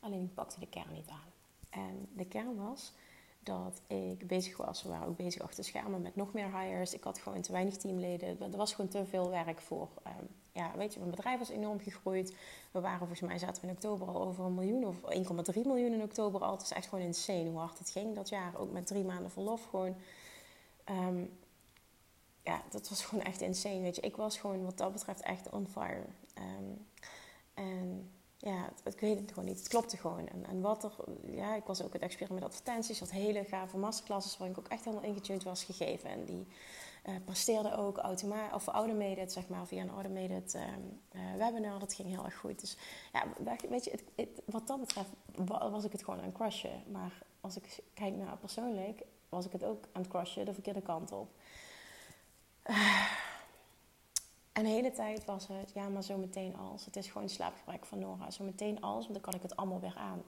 [0.00, 1.30] Alleen ik pakte de kern niet aan.
[1.70, 2.92] En de kern was
[3.42, 4.82] dat ik bezig was.
[4.82, 6.94] We waren ook bezig achter schermen met nog meer hires.
[6.94, 8.40] Ik had gewoon te weinig teamleden.
[8.40, 9.88] Er was gewoon te veel werk voor.
[10.52, 12.34] Ja, weet je, mijn bedrijf was enorm gegroeid.
[12.70, 15.92] We waren volgens mij zaten we in oktober al over een miljoen of 1,3 miljoen
[15.92, 16.52] in oktober al.
[16.52, 18.56] Het is echt gewoon insane hoe hard het ging dat jaar.
[18.56, 19.96] Ook met drie maanden verlof gewoon.
[20.90, 21.38] Um,
[22.42, 23.80] ja, dat was gewoon echt insane.
[23.80, 26.04] Weet je, ik was gewoon wat dat betreft echt on fire.
[26.38, 26.86] Um,
[27.54, 29.58] en ja, ik weet het gewoon niet.
[29.58, 30.28] Het klopte gewoon.
[30.28, 30.92] En, en wat er,
[31.26, 33.00] ja, ik was ook het experiment met advertenties.
[33.00, 36.10] had hele gave masterclasses waar ik ook echt helemaal ingetuned was gegeven.
[36.10, 36.46] En die
[37.04, 41.78] uh, presteerde ook automatisch, of automated, zeg maar, via een automated um, uh, webinar.
[41.78, 42.60] Dat ging heel erg goed.
[42.60, 42.76] Dus
[43.12, 43.24] ja,
[43.68, 45.10] weet je, het, wat dat betreft
[45.70, 46.82] was ik het gewoon aan het crushen.
[46.90, 50.82] Maar als ik kijk naar persoonlijk, was ik het ook aan het crushen de verkeerde
[50.82, 51.28] kant op.
[52.66, 53.06] Uh,
[54.52, 56.84] en de hele tijd was het, ja, maar zo meteen als.
[56.84, 58.30] Het is gewoon slaapgebrek van Nora.
[58.30, 60.22] Zo meteen als, want dan kan ik het allemaal weer aan.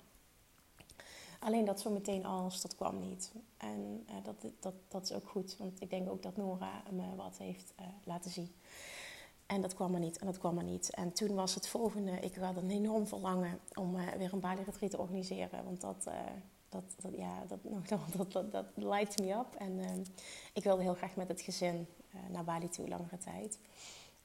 [1.45, 3.33] Alleen dat zo meteen als, dat kwam niet.
[3.57, 7.15] En uh, dat, dat, dat is ook goed, want ik denk ook dat Nora me
[7.17, 8.55] wat heeft uh, laten zien.
[9.47, 10.91] En dat kwam er niet, en dat kwam er niet.
[10.91, 14.91] En toen was het volgende, ik had een enorm verlangen om weer een Bali retreat
[14.91, 15.65] te organiseren.
[15.65, 16.09] Want dat,
[16.69, 19.55] dat, dat, ja, dat, dat, dat, dat, dat light me up.
[19.59, 20.05] En
[20.53, 21.87] ik wilde heel graag met het gezin
[22.31, 23.59] naar Bali toe, langere tijd.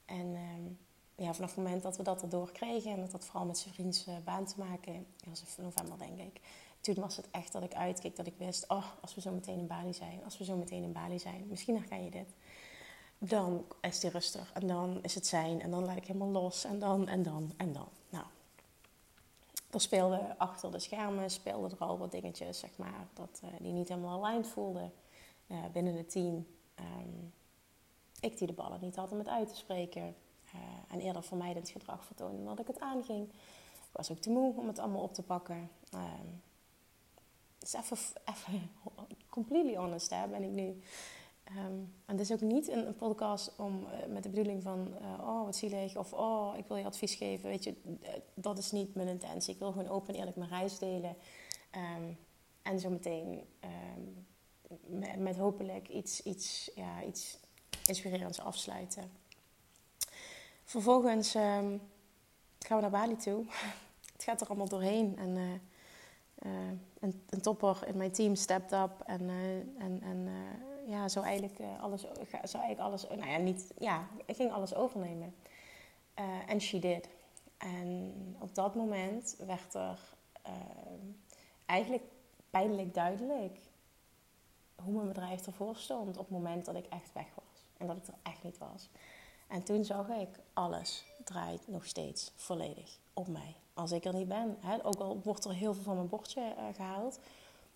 [0.06, 0.78] En um,
[1.16, 3.74] ja, vanaf het moment dat we dat erdoor kregen, en dat had vooral met zijn
[3.74, 6.42] vriends baan te maken, dat was in november denk ik.
[6.80, 9.60] Toen was het echt dat ik uitkeek, dat ik wist, oh, als we zo meteen
[9.60, 12.34] in Bali zijn, als we zo meteen in Bali zijn, misschien herken je dit.
[13.18, 16.63] Dan is hij rustig en dan is het zijn en dan laat ik helemaal los
[16.63, 17.88] en dan en dan en dan.
[18.10, 18.26] Nou,
[19.70, 23.74] er speelden achter de schermen, speelden er al wat dingetjes, zeg maar, dat, uh, die
[23.74, 24.92] niet helemaal aligned voelden
[25.48, 26.48] uh, binnen het team.
[26.80, 27.34] Um,
[28.20, 30.15] ik die de ballen niet had om het uit te spreken.
[30.56, 33.30] Uh, en eerder vermijdend gedrag vertoonde dat ik het aanging.
[33.74, 35.70] Ik was ook te moe om het allemaal op te pakken.
[35.94, 36.04] Uh,
[37.60, 38.72] dus even, even
[39.30, 40.82] completely honest hè, ben ik nu.
[41.58, 44.93] Um, en het is ook niet een, podcast om, uh, met de bedoeling van...
[45.02, 47.50] Uh, oh, wat zielig, of oh, ik wil je advies geven.
[47.50, 47.76] Weet je,
[48.34, 49.54] dat is niet mijn intentie.
[49.54, 51.15] Ik wil gewoon open en eerlijk mijn reis delen.
[51.98, 52.17] Um,
[52.62, 54.28] en zo meteen um,
[55.22, 57.38] met, hopelijk iets, iets, ja, iets
[57.86, 59.12] inspirerends afsluiten.
[60.63, 61.80] Vervolgens gaan
[62.60, 63.45] we naar Bali toe.
[64.13, 65.17] Het gaat er allemaal doorheen.
[65.17, 65.62] En
[66.45, 66.52] uh,
[66.99, 68.91] een, een, topper in mijn team stepped up.
[69.06, 70.30] En, uh, en, en
[70.86, 72.02] ja, zou eigenlijk alles,
[72.43, 75.36] zou eigenlijk alles, nou ja, niet, ja, ik ging alles overnemen.
[76.47, 77.10] En she did.
[77.58, 79.99] En op dat moment werd er
[81.65, 82.04] eigenlijk
[82.49, 83.60] pijnlijk duidelijk
[84.84, 87.65] hoe mijn bedrijf ervoor stond op het moment dat ik echt weg was.
[87.78, 88.89] En dat het er echt niet was.
[89.47, 93.56] En toen zag ik, alles draait nog steeds volledig op mij.
[93.80, 96.56] Als ik er niet ben, hè, ook al wordt er heel veel van mijn bordje
[96.58, 97.20] uh, gehaald,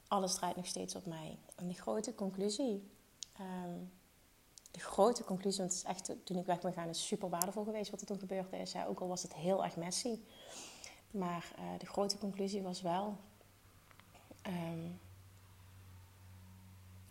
[0.07, 1.37] alles draait nog steeds op mij.
[1.55, 2.91] En de grote conclusie,
[3.39, 3.91] um,
[4.71, 7.63] de grote conclusie, want het is echt, toen ik weg ben gaan, is super waardevol
[7.63, 8.75] geweest wat er toen gebeurd is.
[8.87, 10.19] Ook al was het heel erg messy.
[11.11, 13.17] Maar uh, de grote conclusie was wel,
[14.47, 14.99] um,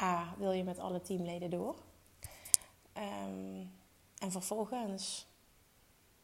[0.00, 1.74] A, wil je met alle teamleden door?
[2.96, 3.72] Um,
[4.18, 5.26] en vervolgens,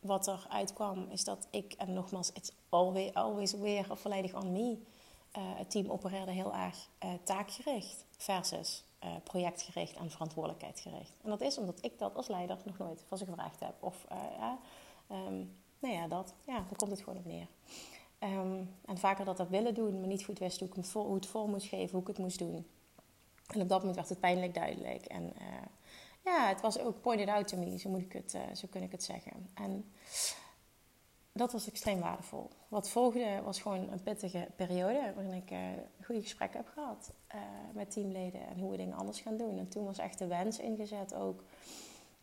[0.08, 4.78] wat er uitkwam, is dat ik, en nogmaals, it's always, always weer volledig on me.
[5.36, 11.12] Uh, het team opereerde heel erg uh, taakgericht versus uh, projectgericht en verantwoordelijkheidsgericht.
[11.22, 13.74] En dat is omdat ik dat als leider nog nooit van ze gevraagd heb.
[13.80, 14.04] Of,
[15.10, 17.46] um, nou ja, dat, ja, daar komt het gewoon op neer.
[18.20, 21.04] Um, en vaker dat dat willen doen, maar niet goed wist hoe ik het voor,
[21.04, 22.66] hoe het voor moest geven, hoe ik het moest doen.
[23.46, 25.04] En op dat moment werd het pijnlijk duidelijk.
[25.04, 25.32] En
[26.28, 28.82] ja, het was ook pointed out to me, zo, moet ik het, uh, zo kun
[28.82, 29.48] ik het zeggen.
[29.54, 29.92] En
[31.32, 32.50] dat was extreem waardevol.
[32.68, 35.58] Wat volgde was gewoon een pittige periode waarin ik uh,
[36.04, 37.40] goede gesprekken heb gehad uh,
[37.72, 39.58] met teamleden en hoe we dingen anders gaan doen.
[39.58, 41.42] En toen was echt de wens ingezet ook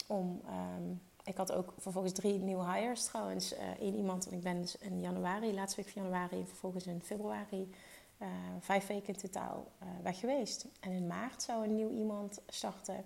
[0.08, 0.42] om.
[0.78, 3.56] Um, ik had ook vervolgens drie nieuwe hires trouwens.
[3.80, 7.02] Eén iemand, want ik ben dus in januari, laatste week van januari, en vervolgens in
[7.04, 7.70] februari.
[8.60, 9.68] vijf weken in totaal
[10.04, 10.66] weg geweest.
[10.80, 13.06] En in maart zou een nieuw iemand starten.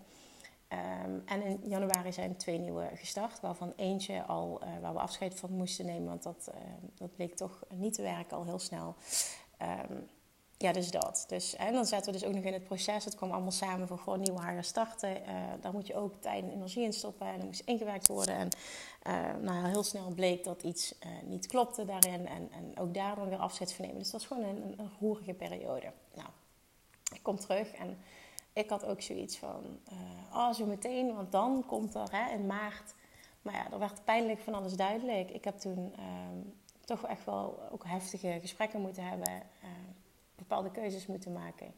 [0.73, 5.39] Um, en in januari zijn twee nieuwe gestart, waarvan eentje al uh, waar we afscheid
[5.39, 6.61] van moesten nemen, want dat, uh,
[6.95, 8.95] dat bleek toch niet te werken al heel snel.
[9.61, 10.07] Um,
[10.57, 11.25] ja, dus dat.
[11.27, 13.05] Dus, en dan zaten we dus ook nog in het proces.
[13.05, 15.21] Het kwam allemaal samen voor gewoon nieuwe haren starten.
[15.21, 15.27] Uh,
[15.61, 17.27] daar moet je ook tijd en energie in stoppen.
[17.27, 18.35] En dan moest ingewerkt worden.
[18.35, 18.49] En
[19.41, 22.27] nou, heel snel bleek dat iets niet klopte daarin.
[22.27, 23.99] En, en ook daar dan weer afscheid van nemen.
[23.99, 25.91] Dus dat was gewoon een, een, roerige periode.
[26.15, 26.29] Nou,
[27.21, 27.97] kom terug en
[28.59, 32.45] ik had ook zoiets van, uh, oh zo meteen, want dan komt er hè, in
[32.45, 32.93] maart.
[33.41, 35.31] Maar ja, er werd pijnlijk van alles duidelijk.
[35.31, 36.37] Ik heb toen ehm,
[36.85, 39.69] toch echt wel ook heftige gesprekken moeten hebben, uh,
[40.35, 41.73] bepaalde keuzes moeten maken.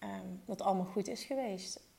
[0.00, 1.90] Um, wat allemaal goed is geweest.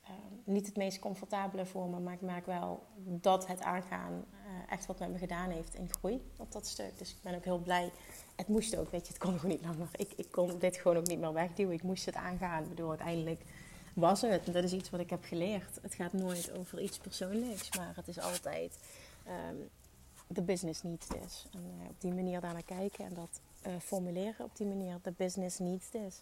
[0.44, 4.86] Niet het meest comfortabele voor me, maar ik merk wel dat het aangaan uh, echt
[4.86, 6.98] wat met me gedaan heeft in groei op dat stuk.
[6.98, 7.92] Dus ik ben ook heel blij.
[8.36, 9.90] Het moest ook, weet je, het kon gewoon niet langer.
[9.92, 11.74] Ik, ik kon dit gewoon ook niet meer wegduwen.
[11.74, 12.64] Ik moest het aangaan.
[12.64, 13.42] Ik bedoel, uiteindelijk
[13.94, 14.46] was het.
[14.46, 15.80] En dat is iets wat ik heb geleerd.
[15.82, 18.78] Het gaat nooit over iets persoonlijks, maar het is altijd
[19.50, 19.70] um,
[20.28, 21.48] de business needs this.
[21.54, 25.00] En uh, op die manier daarnaar kijken en dat uh, formuleren op die manier.
[25.02, 26.22] De business needs this.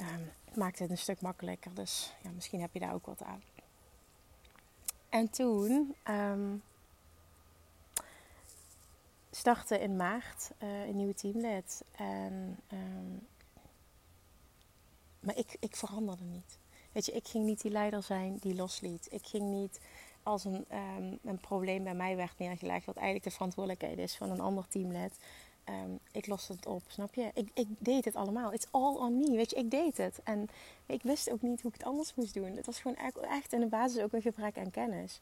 [0.00, 1.74] Um, maakt het een stuk makkelijker.
[1.74, 3.42] Dus ja, misschien heb je daar ook wat aan.
[5.08, 6.62] En toen um,
[9.30, 11.84] startte in maart uh, een nieuwe teamlid.
[11.96, 12.58] En,
[15.20, 16.58] maar ik, ik veranderde niet.
[16.92, 19.08] Weet je, ik ging niet die leider zijn die losliet.
[19.10, 19.80] Ik ging niet
[20.22, 24.30] als een, um, een probleem bij mij werd neergelegd, wat eigenlijk de verantwoordelijkheid is van
[24.30, 25.18] een ander teamlid.
[25.68, 27.30] Um, ik loste het op, snap je?
[27.34, 28.52] Ik, ik deed het allemaal.
[28.52, 29.56] It's all on me, weet je.
[29.56, 30.20] Ik deed het.
[30.24, 30.48] En
[30.86, 32.56] ik wist ook niet hoe ik het anders moest doen.
[32.56, 35.20] Het was gewoon echt in de basis ook een gebrek aan kennis.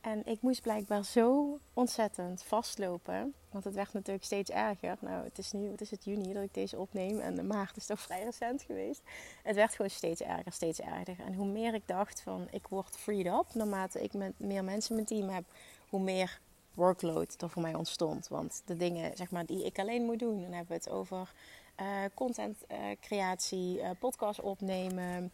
[0.00, 3.34] En ik moest blijkbaar zo ontzettend vastlopen.
[3.50, 4.96] Want het werd natuurlijk steeds erger.
[5.00, 7.18] Nou, het is nu, het is het juni dat ik deze opneem.
[7.18, 9.02] En de maart is toch vrij recent geweest.
[9.42, 11.20] Het werd gewoon steeds erger, steeds erger.
[11.26, 13.46] En hoe meer ik dacht van, ik word freed up.
[13.54, 15.44] Naarmate ik met meer mensen in mijn team heb,
[15.88, 16.40] hoe meer
[16.74, 18.28] workload er voor mij ontstond.
[18.28, 21.32] Want de dingen zeg maar, die ik alleen moet doen, dan hebben we het over
[21.80, 25.32] uh, contentcreatie, uh, uh, podcast opnemen,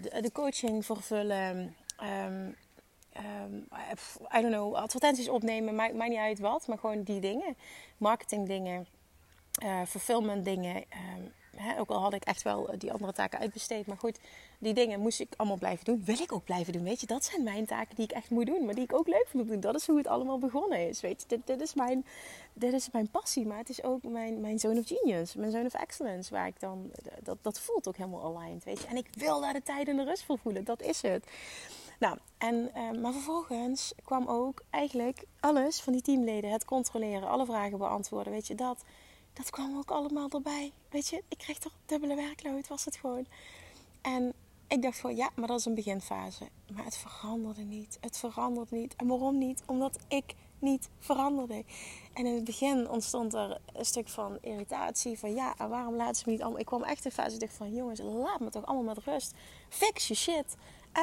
[0.00, 1.74] de, de, coaching vervullen.
[2.26, 2.56] Um,
[4.36, 7.56] I don't know, advertenties opnemen, maakt, maakt niet uit wat, maar gewoon die dingen.
[7.96, 8.86] Marketing dingen,
[9.86, 10.76] fulfillment dingen.
[10.76, 11.32] Um,
[11.78, 13.86] ook al had ik echt wel die andere taken uitbesteed.
[13.86, 14.18] Maar goed,
[14.58, 16.02] die dingen moest ik allemaal blijven doen.
[16.04, 17.06] Wil ik ook blijven doen, weet je.
[17.06, 18.64] Dat zijn mijn taken die ik echt moet doen.
[18.64, 19.60] Maar die ik ook leuk vind doen.
[19.60, 21.28] Dat is hoe het allemaal begonnen is, weet je.
[21.28, 22.06] Dit, dit, is, mijn,
[22.52, 23.46] dit is mijn passie.
[23.46, 25.34] Maar het is ook mijn, mijn zone of genius.
[25.34, 26.34] Mijn zone of excellence.
[26.34, 26.90] Waar ik dan...
[27.22, 28.86] Dat, dat voelt ook helemaal aligned, weet je.
[28.86, 30.64] En ik wil daar de tijd en de rust voor voelen.
[30.64, 31.26] Dat is het.
[31.98, 36.50] Nou, en, uh, maar vervolgens kwam ook eigenlijk alles van die teamleden.
[36.50, 38.54] Het controleren, alle vragen beantwoorden, weet je.
[38.54, 38.84] Dat
[39.38, 40.72] dat kwam ook allemaal erbij.
[40.90, 43.26] Weet je, ik kreeg toch dubbele werkload, was het gewoon.
[44.00, 44.32] En
[44.68, 46.48] ik dacht van ja, maar dat is een beginfase.
[46.74, 47.98] Maar het veranderde niet.
[48.00, 48.96] Het veranderde niet.
[48.96, 49.62] En waarom niet?
[49.66, 51.64] Omdat ik niet veranderde.
[52.12, 55.18] En in het begin ontstond er een stuk van irritatie.
[55.18, 56.60] Van ja, en waarom laten ze me niet allemaal...
[56.60, 59.34] Ik kwam echt in fase, ik dacht van jongens, laat me toch allemaal met rust.
[59.68, 60.56] Fix je shit.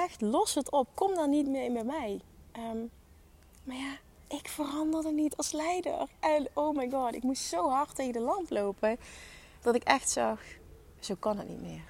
[0.04, 0.88] Echt, los het op.
[0.94, 2.22] Kom dan niet meer met mij.
[2.58, 2.92] Um,
[3.64, 6.08] maar ja, ik veranderde niet als leider.
[6.20, 8.98] En oh my god, ik moest zo hard tegen de lamp lopen.
[9.62, 10.42] Dat ik echt zag,
[11.00, 11.84] zo kan het niet meer.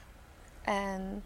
[0.61, 1.23] En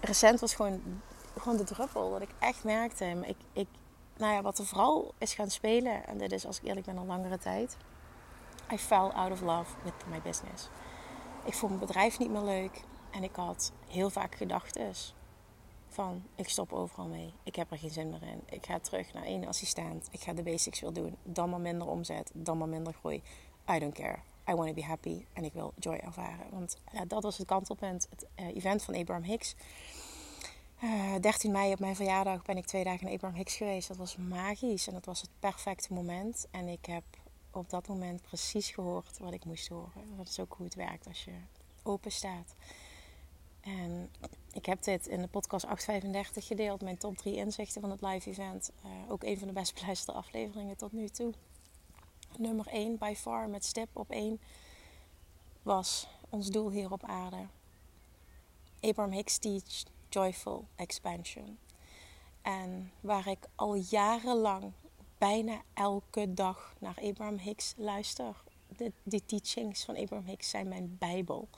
[0.00, 1.02] recent was gewoon,
[1.38, 2.10] gewoon de druppel.
[2.10, 3.68] Dat ik echt merkte, ik, ik,
[4.16, 6.06] nou ja, wat er vooral is gaan spelen.
[6.06, 7.76] En dit is als ik eerlijk ben al langere tijd.
[8.72, 10.68] I fell out of love with my business.
[11.44, 12.82] Ik vond mijn bedrijf niet meer leuk.
[13.10, 14.94] En ik had heel vaak gedachten
[15.88, 17.32] van ik stop overal mee.
[17.42, 18.42] Ik heb er geen zin meer in.
[18.46, 20.08] Ik ga terug naar één assistent.
[20.10, 21.16] Ik ga de basics weer doen.
[21.22, 22.30] Dan maar minder omzet.
[22.34, 23.22] Dan maar minder groei.
[23.70, 24.18] I don't care.
[24.48, 25.24] I want to be happy.
[25.32, 26.46] En ik wil joy ervaren.
[26.50, 28.06] Want ja, dat was het kantelpunt.
[28.10, 29.54] Het uh, event van Abraham Hicks.
[30.82, 33.88] Uh, eh, 13 mei op mijn verjaardag ben ik twee dagen naar Abraham Hicks geweest.
[33.88, 34.86] Dat was magisch.
[34.86, 36.46] En dat was het perfecte moment.
[36.50, 37.04] En ik heb
[37.50, 40.16] op dat moment precies gehoord wat ik moest horen.
[40.16, 41.32] Dat is ook hoe het werkt als je
[41.82, 42.54] open staat.
[43.60, 44.10] En
[44.52, 48.30] ik heb dit in de podcast 835 gedeeld, mijn top 3 inzichten van het live
[48.30, 48.72] event.
[48.84, 51.32] Uh, ook een van de best beluisterde afleveringen tot nu toe.
[52.38, 54.40] Nummer 1, by far, met stip op 1,
[55.62, 57.46] was ons doel hier op aarde.
[58.80, 61.58] Abraham Hicks teach joyful expansion.
[62.42, 64.72] En waar ik al jarenlang
[65.18, 68.42] bijna elke dag naar Abraham Hicks luister.
[68.76, 71.48] De, de teachings van Abraham Hicks zijn mijn bijbel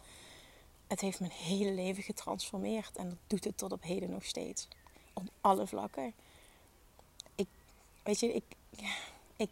[0.92, 2.96] het heeft mijn hele leven getransformeerd.
[2.96, 4.68] En dat doet het tot op heden nog steeds.
[5.12, 6.14] Op alle vlakken.
[7.34, 7.46] Ik,
[8.02, 8.44] weet je, ik,
[9.36, 9.50] ik,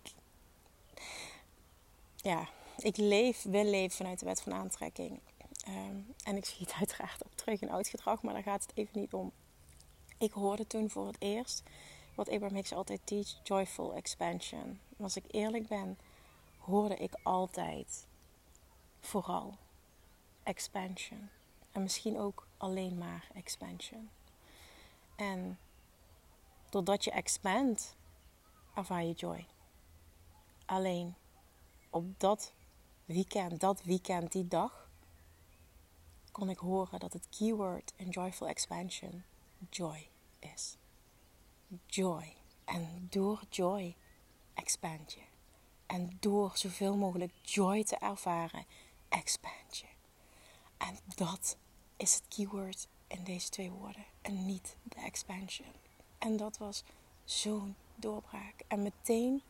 [2.16, 5.20] ja, ik leef, wil leven vanuit de wet van aantrekking.
[5.68, 8.72] Um, en ik zie het uiteraard op terug in oud gedrag, maar daar gaat het
[8.74, 9.33] even niet om.
[10.18, 11.62] Ik hoorde toen voor het eerst
[12.14, 14.79] wat Abraham Hicks altijd teach, joyful expansion.
[15.00, 15.98] als ik eerlijk ben,
[16.59, 18.07] hoorde ik altijd
[19.00, 19.59] vooral
[20.51, 21.29] expansion.
[21.73, 24.11] En misschien ook alleen maar expansion.
[25.17, 25.59] En
[26.71, 27.97] doordat je expand,
[28.75, 29.47] ervaar je joy.
[30.65, 31.15] Alleen
[31.91, 32.53] op dat
[33.05, 34.91] weekend, dat weekend, die dag,
[36.33, 39.25] kon ik horen dat het keyword in Joyful Expansion
[39.71, 40.09] joy
[40.39, 40.77] is.
[41.87, 42.35] Joy.
[42.65, 43.97] En door joy
[44.55, 45.23] expand je.
[45.87, 48.65] En door zoveel mogelijk joy te ervaren,
[49.09, 49.87] expand je.
[50.81, 51.57] En dat
[51.97, 54.05] is het keyword in deze twee woorden.
[54.23, 55.73] En niet de expansion.
[56.19, 56.85] En dat was
[57.25, 58.55] zo'n doorbraak.
[58.69, 59.43] En meteen,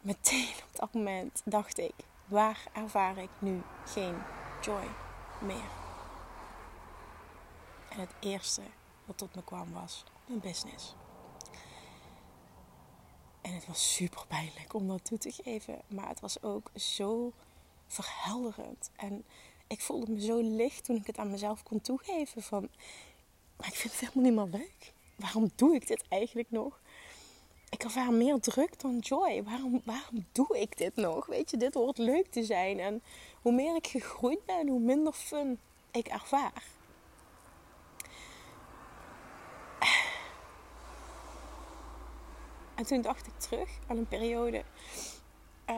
[0.00, 4.16] meteen op dat moment dacht ik: waar ervaar ik nu geen
[4.62, 4.86] joy
[5.40, 5.70] meer?
[7.88, 8.62] En het eerste
[9.04, 10.94] wat tot me kwam was mijn business.
[13.40, 15.80] En het was super pijnlijk om dat toe te geven.
[15.86, 17.32] Maar het was ook zo
[17.86, 18.90] verhelderend.
[18.96, 19.24] En
[19.72, 22.42] ik voelde me zo licht toen ik het aan mezelf kon toegeven.
[22.42, 22.68] Van,
[23.56, 24.92] maar ik vind het helemaal niet meer leuk.
[25.16, 26.80] Waarom doe ik dit eigenlijk nog?
[27.70, 29.42] Ik ervaar meer druk dan joy.
[29.42, 31.26] Waarom, waarom doe ik dit nog?
[31.26, 32.78] Weet je, dit hoort leuk te zijn.
[32.80, 33.02] En
[33.42, 35.58] hoe meer ik gegroeid ben, hoe minder fun
[35.90, 36.64] ik ervaar.
[42.74, 44.64] En toen dacht ik terug aan een periode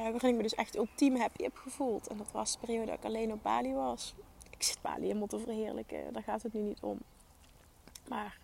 [0.02, 2.06] waarin ik me dus echt ultiem happy heb gevoeld.
[2.06, 4.14] En dat was de periode dat ik alleen op Bali was.
[4.50, 6.98] Ik zit Bali helemaal te verheerlijken, daar gaat het nu niet om.
[8.08, 8.38] Maar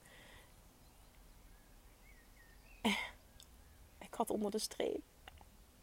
[2.83, 2.97] eh,
[3.99, 5.01] ik had onder de streep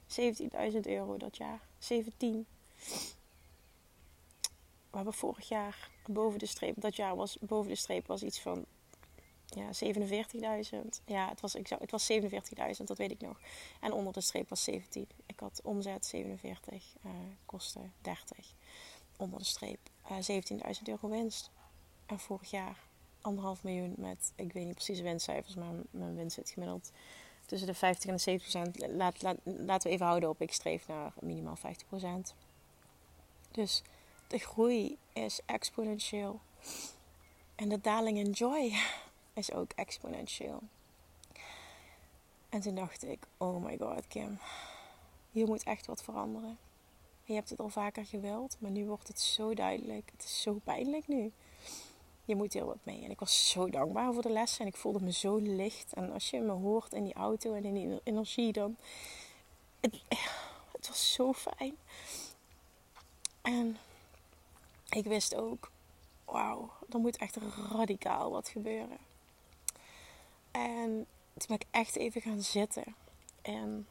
[0.08, 1.62] 17.000 euro dat jaar.
[1.77, 2.45] 17.
[4.89, 8.39] We hebben vorig jaar boven de streep, dat jaar was boven de streep was iets
[8.39, 8.65] van
[9.47, 11.03] ja, 47.000.
[11.05, 13.39] Ja, het was, het was 47.000, dat weet ik nog.
[13.81, 15.07] En onder de streep was 17.
[15.25, 17.12] Ik had omzet 47, uh,
[17.45, 18.38] kosten 30.
[19.17, 19.79] Onder de streep
[20.12, 20.41] uh,
[20.75, 21.51] 17.000 euro winst.
[22.05, 22.77] En vorig jaar
[23.21, 26.91] anderhalf miljoen met, ik weet niet precies de winstcijfers, maar mijn winst zit gemiddeld
[27.45, 28.93] tussen de 50 en de 70 procent.
[28.95, 32.36] Laat, laat, laten we even houden op, ik streef naar minimaal 50 procent.
[33.51, 33.81] Dus
[34.27, 36.39] de groei is exponentieel.
[37.55, 38.73] En de daling in joy
[39.38, 40.62] is ook exponentieel.
[42.50, 44.39] En toen dacht ik, oh my god Kim,
[45.32, 46.58] hier moet echt wat veranderen.
[47.23, 50.10] Je hebt het al vaker gewild, maar nu wordt het zo duidelijk.
[50.12, 51.32] Het is zo pijnlijk nu.
[52.26, 53.04] Je moet heel wat mee.
[53.04, 55.93] En ik was zo dankbaar voor de lessen en ik voelde me zo licht.
[55.93, 58.78] En als je me hoort in die auto en in die energie, dan.
[59.80, 60.02] Het,
[60.71, 61.78] het was zo fijn.
[63.41, 63.78] En
[64.89, 65.71] ik wist ook,
[66.26, 67.38] wauw, er moet echt
[67.71, 68.97] radicaal wat gebeuren.
[70.58, 72.96] En toen ben ik echt even gaan zitten
[73.41, 73.88] en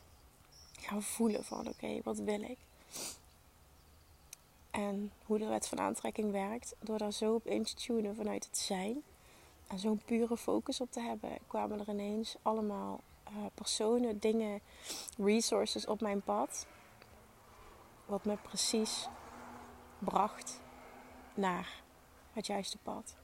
[0.80, 2.58] gaan voelen van oké, wat wil ik?
[4.70, 6.74] En hoe de wet van aantrekking werkt.
[6.80, 9.02] Door daar zo op in te tunen vanuit het zijn.
[9.66, 14.60] En zo'n pure focus op te hebben, kwamen er ineens allemaal uh, personen, dingen,
[15.18, 16.66] resources op mijn pad.
[18.06, 19.08] Wat me precies
[19.98, 20.60] bracht
[21.34, 21.82] naar
[22.32, 23.16] het juiste pad.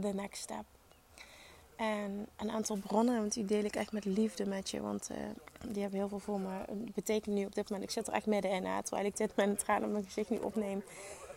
[0.00, 0.75] The next step.
[1.76, 4.80] En een aantal bronnen, want die deel ik echt met liefde met je.
[4.80, 5.16] Want uh,
[5.68, 7.88] die hebben heel veel voor me betekent nu op dit moment.
[7.88, 10.38] Ik zit er echt middenin, hè, terwijl ik dit een traan op mijn gezicht nu
[10.38, 10.82] opneem.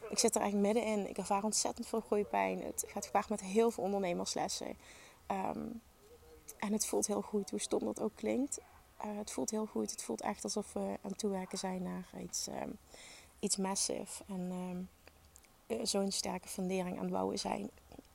[0.09, 1.09] Ik zit er echt middenin.
[1.09, 2.63] Ik ervaar ontzettend veel groeipijn.
[2.63, 4.77] Het gaat gepaard met heel veel ondernemerslessen.
[5.31, 5.81] Um,
[6.57, 8.59] en het voelt heel goed, hoe stom dat ook klinkt.
[9.05, 9.91] Uh, het voelt heel goed.
[9.91, 12.77] Het voelt echt alsof we aan het toewerken zijn naar iets, um,
[13.39, 14.23] iets massive.
[14.27, 14.89] En um,
[15.83, 17.69] zo'n sterke fundering aan het bouwen zijn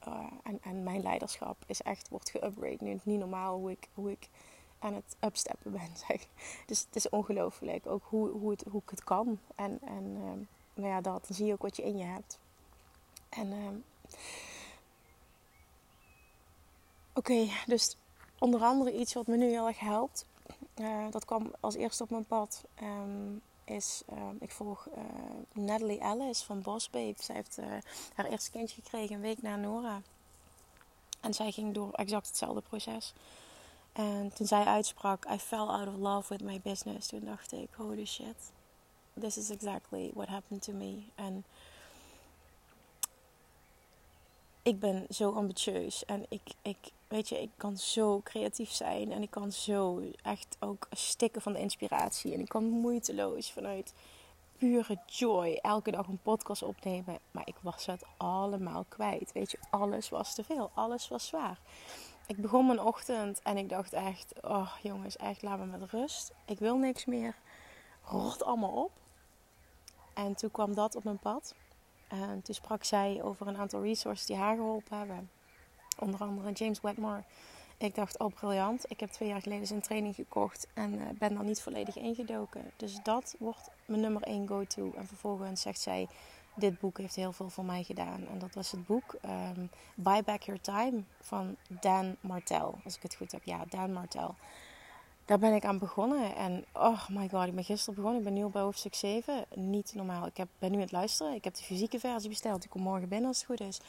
[0.09, 2.77] uh, en, en, mijn leiderschap is echt, wordt geupgrade.
[2.81, 4.29] Nu niet normaal hoe ik, hoe ik
[4.79, 5.97] aan het upsteppen ben.
[6.09, 6.27] Zeg.
[6.67, 7.87] Dus het is ongelooflijk.
[7.87, 9.39] Ook hoe, hoe, het, hoe ik het kan.
[9.55, 10.13] En, en
[10.75, 12.39] nou ja, dat, dan zie je ook wat je in je hebt.
[13.29, 13.85] En um,
[17.15, 17.97] oké, dus
[18.39, 20.27] onder andere iets wat me nu heel erg helpt.
[20.77, 22.65] Uh, dat kwam als eerste op mijn pad.
[22.83, 25.05] Um, is, uh, ik volg uh,
[25.53, 27.15] Natalie Ellis van Boss Babe.
[27.19, 27.67] Zij heeft uh,
[28.15, 30.03] haar eerste kindje gekregen een week na Nora.
[31.21, 33.13] En zij ging door exact hetzelfde proces.
[33.93, 37.07] En toen zij uitsprak, I fell out of love with my business.
[37.07, 38.53] Toen dacht ik, holy shit.
[39.21, 41.03] This is exactly what happened to me.
[41.15, 41.45] En
[44.63, 46.05] ik ben zo ambitieus.
[46.05, 46.77] En ik, ik,
[47.09, 49.13] weet je, ik kan zo creatief zijn.
[49.13, 52.33] En ik kan zo echt ook stikken van de inspiratie.
[52.33, 53.95] En ik kan moeiteloos vanuit
[54.59, 57.19] pure joy elke dag een podcast opnemen.
[57.31, 59.33] Maar ik was het allemaal kwijt.
[59.33, 60.71] Weet je, alles was te veel.
[60.75, 61.59] Alles was zwaar.
[62.27, 66.33] Ik begon mijn ochtend en ik dacht echt, oh jongens, echt laat me met rust.
[66.47, 67.37] Ik wil niks meer.
[68.05, 68.93] Rot allemaal op.
[70.15, 71.55] En toen kwam dat op mijn pad.
[72.09, 75.31] En toen sprak zij over een aantal resources die haar geholpen hebben.
[75.99, 77.23] Onder andere James Wedmore.
[77.79, 78.91] Ik dacht, oh briljant.
[78.91, 82.71] Ik heb twee jaar geleden zijn training gekocht en uh, ben daar niet volledig ingedoken.
[82.77, 84.93] Dus dat wordt mijn nummer 1 go-to.
[84.97, 86.09] En vervolgens zegt zij,
[86.55, 88.27] dit boek heeft heel veel voor mij gedaan.
[88.27, 89.15] En dat was het boek
[89.57, 92.79] um, Buy Back Your Time van Dan Martel.
[92.85, 93.45] Als ik het goed heb.
[93.45, 94.35] Ja, Dan Martel.
[95.25, 96.35] Daar ben ik aan begonnen.
[96.37, 98.19] En oh my god, ik ben gisteren begonnen.
[98.19, 99.45] Ik ben nu al bij hoofdstuk 7.
[99.55, 100.27] Niet normaal.
[100.27, 101.35] Ik heb, ben nu aan het luisteren.
[101.35, 102.61] Ik heb de fysieke versie besteld.
[102.61, 103.81] Die komt morgen binnen als het goed is.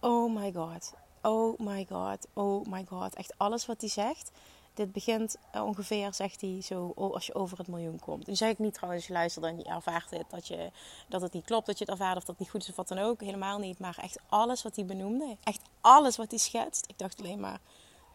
[0.00, 0.94] Oh my god.
[1.22, 2.26] Oh my god.
[2.32, 3.14] Oh my god.
[3.14, 4.30] Echt alles wat hij zegt
[4.74, 8.26] dit begint eh, ongeveer, zegt hij, zo als je over het miljoen komt.
[8.26, 10.70] Nu zeg ik niet trouwens, je luistert en je ervaart het, dat, je,
[11.08, 12.76] dat het niet klopt, dat je het ervaart of dat het niet goed is of
[12.76, 13.20] wat dan ook.
[13.20, 13.78] Helemaal niet.
[13.78, 16.84] Maar echt alles wat hij benoemde, echt alles wat hij schetst.
[16.88, 17.60] Ik dacht alleen maar,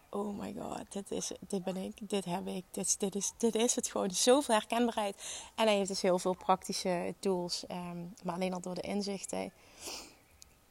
[0.10, 3.56] oh my god, dit, is, dit ben ik, dit heb ik, dit, dit, is, dit
[3.56, 4.12] is het gewoon.
[4.12, 5.16] Zoveel herkenbaarheid.
[5.56, 9.52] En hij heeft dus heel veel praktische tools, ehm, maar alleen al door de inzichten.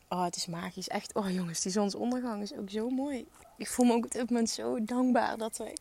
[0.09, 0.89] Oh, het is magisch.
[0.89, 3.27] Echt, oh jongens, die zonsondergang is ook zo mooi
[3.57, 5.77] ik voel me ook op dit moment zo dankbaar dat we,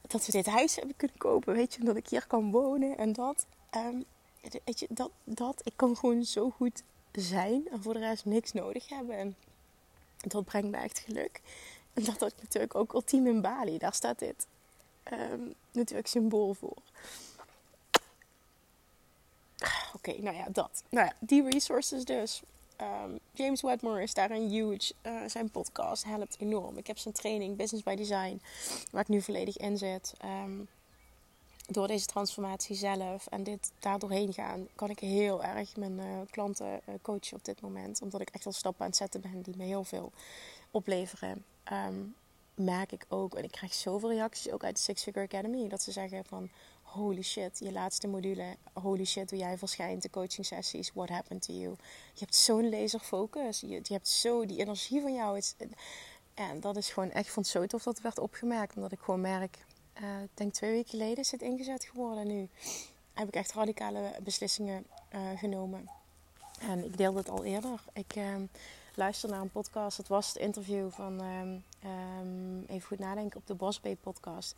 [0.00, 1.54] dat we dit huis hebben kunnen kopen.
[1.54, 3.46] Weet je, dat ik hier kan wonen en dat.
[3.76, 4.04] Um,
[4.64, 5.60] weet je, dat, dat.
[5.64, 6.82] Ik kan gewoon zo goed
[7.12, 9.16] zijn en voor de rest niks nodig hebben.
[9.16, 9.36] En
[10.16, 11.40] dat brengt me echt geluk.
[11.92, 13.78] En dat had ik natuurlijk ook ultiem in Bali.
[13.78, 14.46] Daar staat dit
[15.12, 16.76] um, natuurlijk symbool voor.
[19.94, 20.82] Oké, nou ja, dat.
[20.88, 22.42] Nou ja, die resources dus.
[22.82, 24.94] Um, James Wedmore is daar een huge.
[25.02, 26.76] Uh, zijn podcast helpt enorm.
[26.76, 28.40] Ik heb zijn training Business by Design,
[28.90, 30.14] waar ik nu volledig in zit.
[30.24, 30.68] Um,
[31.66, 36.04] door deze transformatie zelf en dit daar doorheen gaan, kan ik heel erg mijn uh,
[36.30, 38.02] klanten uh, coachen op dit moment.
[38.02, 40.12] Omdat ik echt al stappen aan het zetten ben die me heel veel
[40.70, 41.44] opleveren.
[41.72, 42.14] Um,
[42.54, 45.82] merk ik ook, en ik krijg zoveel reacties ook uit de Six Figure Academy, dat
[45.82, 46.50] ze zeggen van
[46.92, 51.42] holy shit, je laatste module, holy shit, hoe jij verschijnt, de coaching sessies, what happened
[51.42, 51.76] to you.
[52.12, 55.42] Je hebt zo'n laserfocus, je, je hebt zo die energie van jou.
[56.34, 59.64] en dat is gewoon echt, van zo tof dat werd opgemerkt, omdat ik gewoon merk,
[60.02, 62.48] uh, ik denk twee weken geleden is het ingezet geworden nu.
[63.12, 65.88] Heb ik echt radicale beslissingen uh, genomen.
[66.60, 67.84] En ik deelde het al eerder.
[67.92, 68.34] Ik uh,
[68.94, 69.96] luister naar een podcast.
[69.96, 74.54] Het was het interview van, um, um, even goed nadenken, op de Boss Bay podcast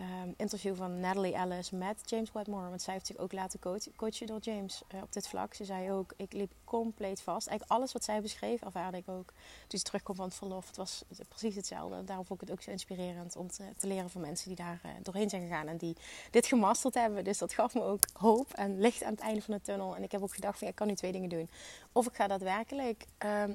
[0.00, 2.68] um, interview van Natalie Ellis met James Wedmore.
[2.68, 3.60] Want zij heeft zich ook laten
[3.96, 5.54] coachen door James uh, op dit vlak.
[5.54, 7.46] Ze zei ook, ik liep compleet vast.
[7.46, 9.32] Eigenlijk alles wat zij beschreef, ervaarde ik ook.
[9.66, 12.04] Toen ze terugkwam van het verlof, het was precies hetzelfde.
[12.04, 14.90] Daarom vond ik het ook zo inspirerend om te, leren van mensen die daar uh,
[15.02, 15.66] doorheen zijn gegaan.
[15.66, 15.96] En die
[16.30, 17.24] dit gemasterd hebben.
[17.24, 19.96] Dus dat gaf me ook hoop en licht aan het einde van de tunnel.
[19.96, 21.50] En ik heb ook gedacht van, ja, ik kan nu twee dingen doen.
[21.92, 23.06] Of ik ga daadwerkelijk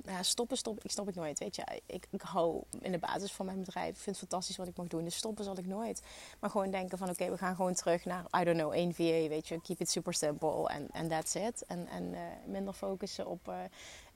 [0.06, 0.84] ja, stoppen, stoppen.
[0.84, 1.82] Ik stop ik nooit, weet je.
[1.86, 3.89] Ik, ik hou in de basis van mijn bedrijf.
[3.89, 5.04] Ik vind het fantastisch wat ik mag doen.
[5.04, 6.02] Dus stoppen zal ik nooit.
[6.40, 9.28] Maar gewoon denken van oké, we gaan gewoon terug naar, I don't know, één VA,
[9.28, 9.62] weet je.
[9.62, 11.66] Keep it super simple en and that's it.
[11.68, 13.56] En, en uh, minder focussen op uh,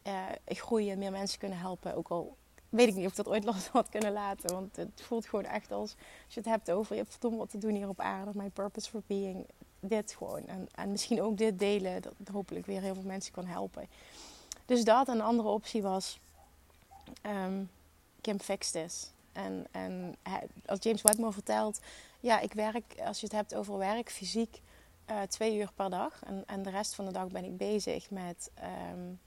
[0.04, 1.96] uh, groeien, meer mensen kunnen helpen.
[1.96, 2.36] Ook al
[2.70, 4.54] weet ik niet of dat ooit los had kunnen laten.
[4.54, 5.96] Want het voelt gewoon echt als,
[6.28, 8.32] je het hebt over, je hebt verdomme wat te doen hier op aarde.
[8.34, 9.46] My purpose for being,
[9.80, 10.48] dit gewoon.
[10.48, 13.88] En, en misschien ook dit delen, dat hopelijk weer heel veel mensen kan helpen.
[14.66, 15.08] Dus dat.
[15.08, 16.20] En een andere optie was,
[17.26, 17.70] um,
[18.22, 19.12] Kim Fix This.
[19.72, 20.16] En,
[20.66, 21.80] als James Wedmore vertelt,
[22.20, 24.62] ja, ik werk, als je het hebt over werk, fysiek,
[25.10, 26.24] uh, twee uur per dag.
[26.26, 28.52] En, en de rest van de dag ben ik bezig met
[28.92, 29.20] um,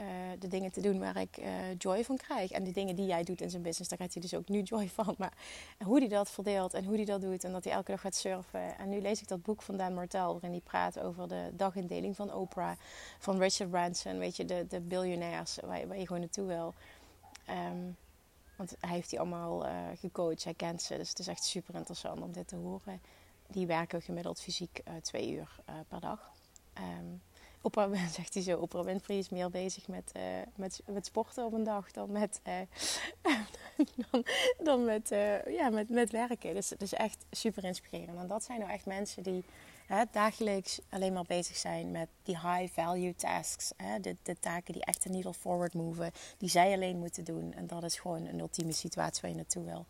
[0.00, 0.06] uh,
[0.38, 1.46] de dingen te doen waar ik uh,
[1.78, 2.50] joy van krijg.
[2.50, 4.62] En de dingen die jij doet in zijn business, daar krijgt hij dus ook nu
[4.72, 5.14] joy van.
[5.18, 5.32] Maar
[5.84, 8.14] hoe hij dat verdeelt en hoe hij dat doet en dat hij elke dag gaat
[8.14, 8.78] surfen.
[8.78, 12.16] En nu lees ik dat boek van Dan Martel, waarin hij praat over de dagindeling
[12.16, 12.72] van Oprah,
[13.18, 14.18] van Richard Branson.
[14.18, 16.74] Weet je, de, de biljonairs waar, waar je gewoon naartoe wil.
[17.70, 17.96] Um,
[18.58, 20.96] want hij heeft die allemaal uh, gecoacht, hij kent ze.
[20.96, 23.00] Dus het is echt super interessant om dit te horen.
[23.46, 26.30] Die werken gemiddeld fysiek uh, twee uur uh, per dag.
[26.78, 27.22] Um,
[27.60, 30.12] Oprah, zegt hij zo, Oprah Winfrey is meer bezig met,
[30.54, 32.40] met, met sporten op een dag dan met,
[34.10, 34.24] dan,
[34.58, 35.08] dan met,
[35.46, 36.54] ja, met, met werken.
[36.54, 38.18] Dus het is echt super inspirerend.
[38.18, 39.44] En dat zijn nou echt mensen die
[40.10, 43.72] dagelijks alleen maar bezig zijn met die high value tasks.
[43.76, 47.52] Hè, de, de taken die echt de needle forward moven, die zij alleen moeten doen.
[47.54, 49.86] En dat is gewoon een ultieme situatie waar je naartoe wil.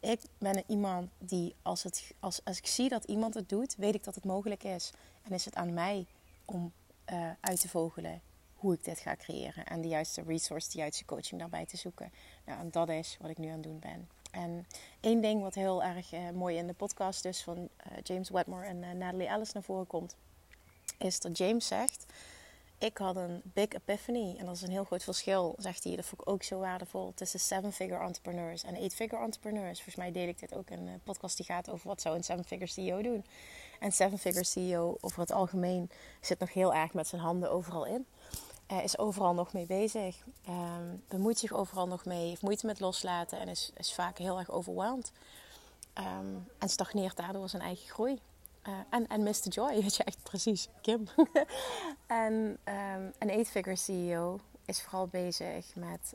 [0.00, 3.94] Ik ben iemand die, als, het, als, als ik zie dat iemand het doet, weet
[3.94, 4.90] ik dat het mogelijk is.
[5.22, 6.06] En is het aan mij
[6.44, 6.72] om
[7.12, 8.20] uh, uit te vogelen
[8.54, 9.66] hoe ik dit ga creëren.
[9.66, 12.12] En de juiste resource, de juiste coaching daarbij te zoeken.
[12.44, 14.08] Nou, en dat is wat ik nu aan het doen ben.
[14.32, 14.66] En
[15.00, 18.66] één ding wat heel erg uh, mooi in de podcast dus van uh, James Wedmore
[18.66, 20.16] en uh, Natalie Ellis naar voren komt,
[20.98, 22.06] is dat James zegt:
[22.78, 24.36] Ik had een big epiphany.
[24.38, 25.96] En dat is een heel groot verschil, zegt hij.
[25.96, 29.76] Dat vond ik ook zo waardevol tussen seven-figure entrepreneurs en eight-figure entrepreneurs.
[29.76, 32.24] Volgens mij deel ik dit ook in een podcast die gaat over wat zou een
[32.24, 33.24] seven-figure CEO doen.
[33.80, 38.06] En seven-figure CEO over het algemeen zit nog heel erg met zijn handen overal in
[38.72, 40.16] uh, is overal nog mee bezig.
[40.48, 42.28] Um, bemoeit zich overal nog mee.
[42.28, 43.38] Heeft moeite met loslaten.
[43.38, 45.12] En is, is vaak heel erg overweldigd.
[45.98, 48.20] Um, en stagneert daardoor zijn eigen groei.
[48.68, 49.48] Uh, en, en Mr.
[49.48, 51.08] Joy, weet je echt precies, Kim.
[52.06, 56.14] en um, een 8-figure CEO is vooral bezig met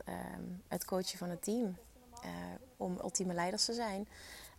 [0.68, 1.76] het coachen van het team.
[2.24, 2.30] Uh,
[2.76, 4.08] om ultieme leiders te zijn.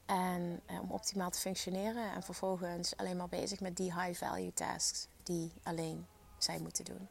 [0.05, 2.11] En om optimaal te functioneren.
[2.13, 6.05] En vervolgens alleen maar bezig met die high-value tasks die alleen
[6.37, 7.09] zij moeten doen.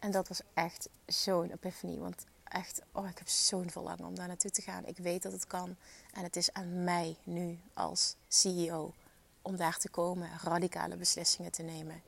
[0.00, 1.98] En dat was echt zo'n epiphany.
[1.98, 4.86] Want echt, oh, ik heb zo'n verlangen om daar naartoe te gaan.
[4.86, 5.76] Ik weet dat het kan.
[6.12, 8.94] En het is aan mij nu als CEO
[9.42, 12.02] om daar te komen, radicale beslissingen te nemen.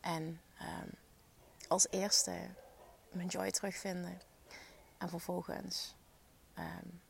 [0.00, 0.90] En um,
[1.68, 2.32] als eerste
[3.12, 4.20] mijn joy terugvinden.
[4.98, 5.94] En vervolgens
[6.58, 7.00] um,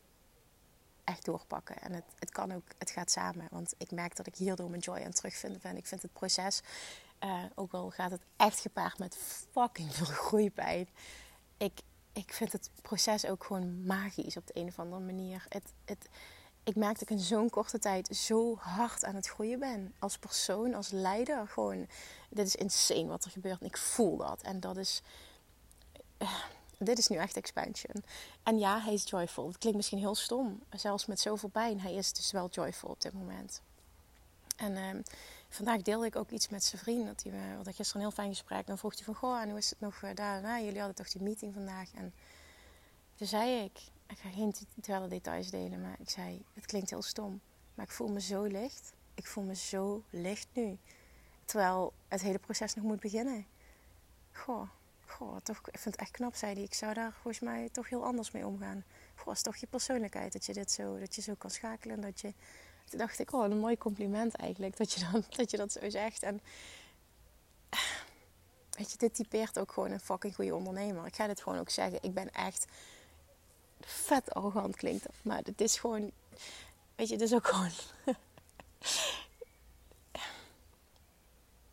[1.04, 1.80] echt doorpakken.
[1.80, 3.46] En het, het kan ook, het gaat samen.
[3.50, 5.76] Want ik merk dat ik hierdoor mijn joy aan terugvinden ben.
[5.76, 6.62] Ik vind het proces,
[7.20, 9.16] uh, ook al gaat het echt gepaard met
[9.52, 10.88] fucking veel groeipijn.
[11.56, 11.80] Ik,
[12.12, 15.46] ik vind het proces ook gewoon magisch op de een of andere manier.
[15.48, 16.08] Het, het,
[16.64, 19.94] ik merk dat ik in zo'n korte tijd zo hard aan het groeien ben.
[19.98, 21.48] Als persoon, als leider.
[21.48, 21.86] Gewoon,
[22.30, 23.60] dit is insane wat er gebeurt.
[23.60, 24.42] En ik voel dat.
[24.42, 25.02] En dat is...
[26.18, 26.30] Uh,
[26.78, 28.04] dit is nu echt expansion.
[28.42, 29.46] En ja, hij is joyful.
[29.46, 30.62] Het klinkt misschien heel stom.
[30.70, 31.80] Zelfs met zoveel pijn.
[31.80, 33.62] Hij is dus wel joyful op dit moment.
[34.56, 35.02] En uh,
[35.48, 37.06] vandaag deelde ik ook iets met zijn vriend.
[37.06, 38.66] Dat hij, hadden gisteren een heel fijn gesprek.
[38.66, 40.60] Dan vroeg hij van, goh, en hoe is het nog uh, daarna?
[40.60, 41.94] Jullie hadden toch die meeting vandaag?
[41.94, 42.14] En
[43.14, 47.02] toen zei ik, ik ga geen te details delen, maar ik zei, het klinkt heel
[47.02, 47.40] stom.
[47.74, 48.92] Maar ik voel me zo licht.
[49.14, 50.78] Ik voel me zo licht nu.
[51.44, 53.46] Terwijl het hele proces nog moet beginnen.
[54.32, 54.68] Goh,
[55.06, 56.62] goh toch, ik vind het echt knap, zei hij.
[56.62, 58.84] Ik zou daar volgens mij toch heel anders mee omgaan.
[59.14, 62.00] Goh, is toch je persoonlijkheid dat je dit zo, dat je zo kan schakelen.
[62.00, 62.34] Dat je,
[62.88, 64.76] toen dacht ik, oh, een mooi compliment eigenlijk.
[64.76, 66.22] Dat je, dan, dat, je dat zo zegt.
[66.22, 66.40] En
[68.70, 71.06] weet je, dit typeert ook gewoon een fucking goede ondernemer.
[71.06, 71.98] Ik ga dit gewoon ook zeggen.
[72.02, 72.66] Ik ben echt
[73.80, 75.14] vet arrogant klinkt dat.
[75.22, 76.10] Maar het is gewoon,
[76.94, 77.70] weet je, het is ook gewoon.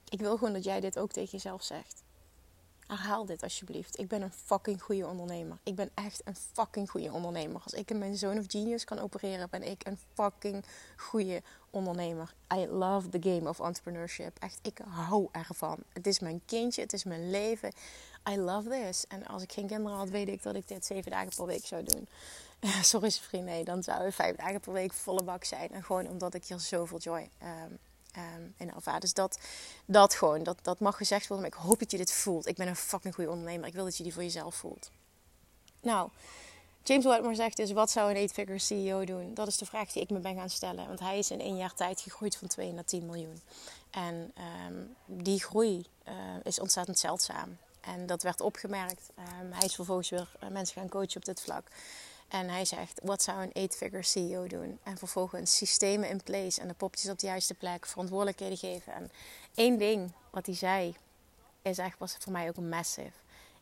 [0.09, 2.03] ik wil gewoon dat jij dit ook tegen jezelf zegt.
[2.93, 3.99] Herhaal dit alsjeblieft.
[3.99, 5.57] Ik ben een fucking goede ondernemer.
[5.63, 7.61] Ik ben echt een fucking goede ondernemer.
[7.63, 10.65] Als ik in mijn zone of genius kan opereren, ben ik een fucking
[10.97, 12.33] goede ondernemer.
[12.53, 14.37] I love the game of entrepreneurship.
[14.39, 15.77] Echt, ik hou ervan.
[15.93, 17.71] Het is mijn kindje, het is mijn leven.
[18.29, 19.07] I love this.
[19.07, 21.65] En als ik geen kinderen had, weet ik dat ik dit zeven dagen per week
[21.65, 22.07] zou doen.
[22.81, 25.69] Sorry, vriend, nee, dan zou het vijf dagen per week volle bak zijn.
[25.69, 27.79] En gewoon omdat ik hier zoveel joy um,
[28.17, 28.99] um, in ervaar.
[28.99, 29.39] Dus dat,
[29.85, 31.49] dat gewoon, dat, dat mag gezegd worden.
[31.49, 32.47] Maar ik hoop dat je dit voelt.
[32.47, 33.67] Ik ben een fucking goede ondernemer.
[33.67, 34.91] Ik wil dat je die voor jezelf voelt.
[35.81, 36.09] Nou,
[36.83, 39.33] James Whitmore zegt dus, wat zou een 8-figure CEO doen?
[39.33, 40.87] Dat is de vraag die ik me ben gaan stellen.
[40.87, 43.41] Want hij is in één jaar tijd gegroeid van 2 naar 10 miljoen.
[43.91, 44.33] En
[44.67, 47.57] um, die groei uh, is ontzettend zeldzaam.
[47.81, 49.09] En dat werd opgemerkt.
[49.41, 51.67] Um, hij is vervolgens weer uh, mensen gaan coachen op dit vlak.
[52.33, 54.79] En hij zegt, wat zou een 8-figure CEO doen?
[54.83, 58.93] En vervolgens systemen in place en de popjes op de juiste plek, verantwoordelijkheden geven.
[58.93, 59.11] En
[59.55, 60.95] één ding wat hij zei,
[61.61, 63.11] is echt, was voor mij ook massive.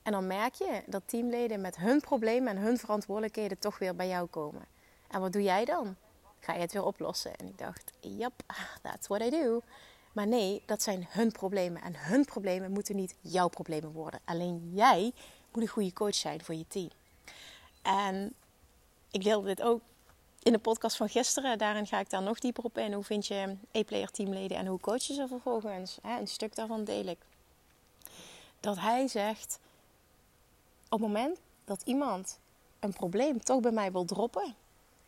[0.02, 4.08] En dan merk je dat teamleden met hun problemen en hun verantwoordelijkheden toch weer bij
[4.08, 4.66] jou komen.
[5.08, 5.96] En wat doe jij dan?
[6.40, 7.36] Ga je het weer oplossen?
[7.36, 8.34] En ik dacht, yep,
[8.82, 9.62] that's what I do.
[10.12, 11.82] Maar nee, dat zijn hun problemen.
[11.82, 14.20] En hun problemen moeten niet jouw problemen worden.
[14.26, 15.12] Alleen jij
[15.52, 16.90] moet een goede coach zijn voor je team.
[17.82, 18.36] En
[19.12, 19.82] ik deelde dit ook
[20.44, 21.58] in de podcast van gisteren.
[21.58, 22.94] Daarin ga ik daar nog dieper op in.
[22.94, 25.98] Hoe vind je e-player teamleden en hoe coach je ze vervolgens?
[26.04, 27.18] Een stuk daarvan deel ik.
[28.60, 29.60] Dat hij zegt,
[30.90, 32.40] op het moment dat iemand
[32.80, 34.56] een probleem toch bij mij wil droppen,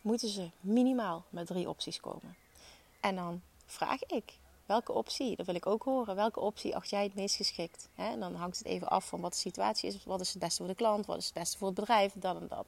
[0.00, 2.36] moeten ze minimaal met drie opties komen.
[3.00, 4.32] En dan vraag ik,
[4.66, 7.88] welke optie, dat wil ik ook horen, welke optie acht jij het meest geschikt?
[7.94, 10.56] En dan hangt het even af van wat de situatie is, wat is het beste
[10.56, 12.66] voor de klant, wat is het beste voor het bedrijf, dat en dat.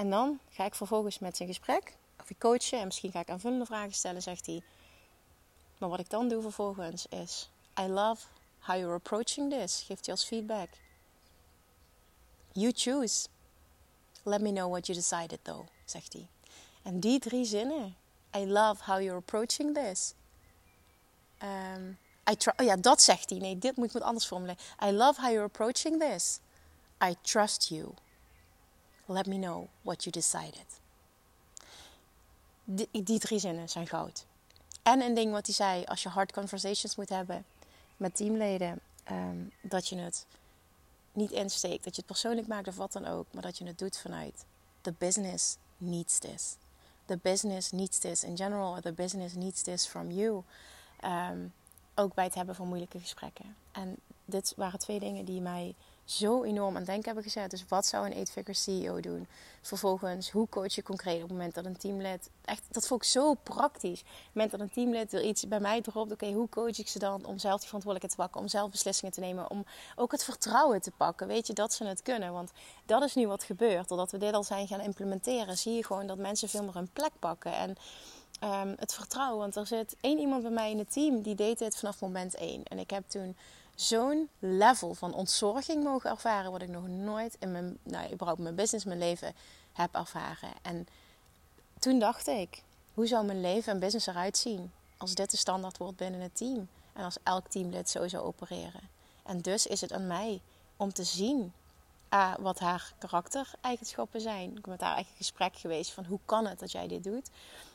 [0.00, 3.30] En dan ga ik vervolgens met zijn gesprek, of ik coachen en misschien ga ik
[3.30, 4.62] aanvullende vragen stellen, zegt hij.
[5.78, 8.26] Maar wat ik dan doe vervolgens is, I love
[8.58, 10.68] how you're approaching this, geeft hij als feedback.
[12.52, 13.28] You choose.
[14.22, 16.28] Let me know what you decided though, zegt hij.
[16.82, 17.96] En die drie zinnen,
[18.36, 20.14] I love how you're approaching this.
[21.42, 21.98] Um,
[22.30, 23.38] I oh ja, dat zegt hij.
[23.38, 24.62] Nee, dit moet ik anders formuleren.
[24.84, 26.40] I love how you're approaching this.
[27.04, 27.94] I trust you.
[29.10, 30.80] Let me know what you decided.
[32.64, 34.26] Die, drie zinnen zijn goud.
[34.82, 37.44] En een ding wat hij zei, als je hard conversations moet hebben
[37.96, 38.80] met teamleden,
[39.10, 40.26] um, dat je het
[41.12, 43.78] niet insteekt, dat je het persoonlijk maakt of wat dan ook, maar dat je het
[43.78, 44.44] doet vanuit
[44.80, 46.56] the business needs this.
[47.04, 50.42] The business needs this in general, the business needs this from you.
[51.04, 51.52] Um,
[51.94, 53.56] ook bij het hebben van moeilijke gesprekken.
[53.72, 55.74] En dit waren twee dingen die mij
[56.10, 57.50] zo enorm aan denken hebben gezet.
[57.50, 59.26] Dus wat zou een 8-figure CEO doen?
[59.60, 62.30] Vervolgens, hoe coach je concreet op het moment dat een teamlid...
[62.44, 64.00] Echt, dat vond ik zo praktisch.
[64.00, 66.12] Op het moment dat een teamlid er iets bij mij dropt...
[66.12, 68.40] Oké, hoe coach ik ze dan om zelf die verantwoordelijkheid te pakken?
[68.40, 69.50] Om zelf beslissingen te nemen?
[69.50, 69.64] Om
[69.96, 71.26] ook het vertrouwen te pakken?
[71.26, 72.32] Weet je, dat ze het kunnen.
[72.32, 72.50] Want
[72.86, 73.88] dat is nu wat gebeurt.
[73.88, 75.58] Doordat we dit al zijn gaan implementeren...
[75.58, 77.52] zie je gewoon dat mensen veel meer hun plek pakken.
[77.52, 77.76] En...
[78.44, 79.38] Um, het vertrouwen.
[79.38, 82.34] Want er zit één iemand bij mij in het team die deed dit vanaf moment
[82.34, 82.64] één.
[82.64, 83.36] En ik heb toen
[83.80, 88.54] zo'n level van ontzorging mogen ervaren, wat ik nog nooit in mijn, nou, überhaupt mijn
[88.54, 89.34] business, mijn leven
[89.72, 90.50] heb ervaren.
[90.62, 90.86] En
[91.78, 92.62] toen dacht ik,
[92.94, 96.36] hoe zou mijn leven en business eruit zien als dit de standaard wordt binnen het
[96.36, 98.88] team en als elk teamlid zo zou opereren?
[99.22, 100.40] En dus is het aan mij
[100.76, 101.52] om te zien
[102.14, 104.56] uh, wat haar karaktereigenschappen zijn.
[104.56, 107.30] Ik ben met haar een gesprek geweest van hoe kan het dat jij dit doet?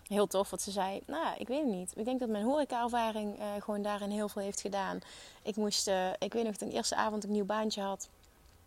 [0.07, 1.01] Heel tof wat ze zei.
[1.05, 1.93] Nou, ik weet het niet.
[1.95, 4.99] Ik denk dat mijn horeca-ervaring uh, gewoon daarin heel veel heeft gedaan.
[5.43, 8.09] Ik moest, uh, ik weet nog, de eerste avond een nieuw baantje had.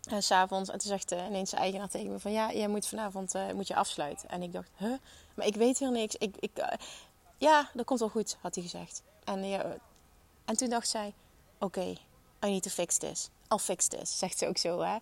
[0.07, 0.69] Uh, eh, s'avonds.
[0.69, 2.31] En toen zegt uh, ineens de eigenaar tegen me van...
[2.31, 4.29] Ja, jij moet vanavond moet je afsluiten.
[4.29, 4.93] En ik dacht, huh?
[5.33, 6.15] Maar ik weet hier niks.
[6.15, 6.51] Ik, ik,
[7.37, 9.03] ja, dat komt wel goed, had hij gezegd.
[9.23, 9.43] En,
[10.45, 11.13] en toen dacht zij...
[11.59, 11.97] Oké, okay,
[12.45, 13.29] I need to fix this.
[13.49, 14.97] I'll fix zegt ze ook zo, hè.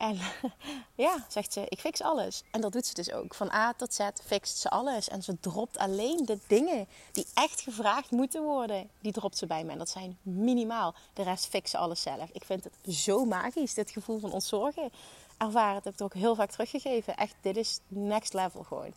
[0.00, 0.18] En
[1.06, 2.42] ja, zegt ze, ik fix alles.
[2.50, 3.34] En dat doet ze dus ook.
[3.34, 5.08] Van A tot Z fixt ze alles.
[5.08, 8.90] En ze dropt alleen de dingen die echt gevraagd moeten worden.
[9.00, 9.72] Die dropt ze bij me.
[9.72, 10.94] En dat zijn minimaal.
[11.12, 12.30] De rest fixt ze alles zelf.
[12.32, 14.90] Ik vind het zo magisch, dit gevoel van ontzorgen.
[15.36, 17.16] Ervaren, dat heb ik ook heel vaak teruggegeven.
[17.16, 18.92] Echt, dit is next level gewoon.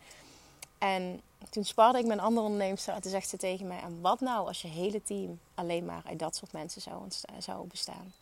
[0.78, 2.94] En toen sparde ik een andere onderneemster.
[2.94, 6.02] En toen zegt ze tegen mij, en wat nou als je hele team alleen maar
[6.06, 7.02] uit dat soort mensen zou,
[7.38, 8.12] zou bestaan?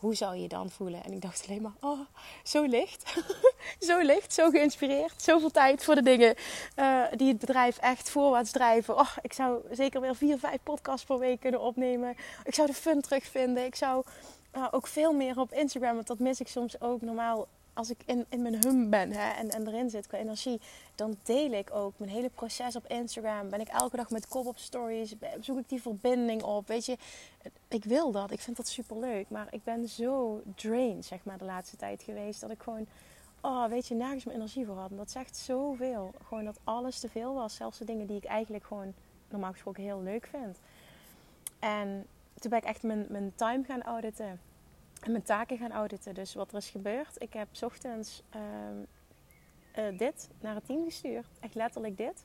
[0.00, 1.04] Hoe zou je je dan voelen?
[1.04, 2.00] En ik dacht alleen maar, oh,
[2.44, 3.14] zo licht.
[3.88, 5.22] zo licht, zo geïnspireerd.
[5.22, 6.34] Zoveel tijd voor de dingen
[6.76, 8.98] uh, die het bedrijf echt voorwaarts drijven.
[8.98, 12.16] Oh, ik zou zeker weer vier, vijf podcasts per week kunnen opnemen.
[12.44, 13.64] Ik zou de fun terugvinden.
[13.64, 14.04] Ik zou
[14.56, 17.00] uh, ook veel meer op Instagram, want dat mis ik soms ook.
[17.00, 20.60] Normaal als ik in, in mijn hum ben hè, en, en erin zit qua energie,
[20.94, 23.48] dan deel ik ook mijn hele proces op Instagram.
[23.50, 26.66] Ben ik elke dag met kop op stories, zoek ik die verbinding op.
[26.66, 26.96] Weet je,
[27.68, 29.30] ik wil dat, ik vind dat super leuk.
[29.30, 32.40] Maar ik ben zo drained, zeg maar, de laatste tijd geweest.
[32.40, 32.86] Dat ik gewoon,
[33.40, 34.90] oh, weet je, nergens mijn energie voor had.
[34.90, 36.14] En dat zegt zoveel.
[36.26, 37.54] Gewoon dat alles te veel was.
[37.54, 38.94] Zelfs de dingen die ik eigenlijk gewoon
[39.28, 40.58] normaal gesproken heel leuk vind.
[41.58, 44.40] En toen ben ik echt mijn, mijn time gaan auditen
[45.00, 46.14] en mijn taken gaan auditen.
[46.14, 47.22] Dus wat er is gebeurd.
[47.22, 48.22] Ik heb ochtends
[49.78, 51.26] uh, dit naar het team gestuurd.
[51.40, 52.24] Echt letterlijk dit.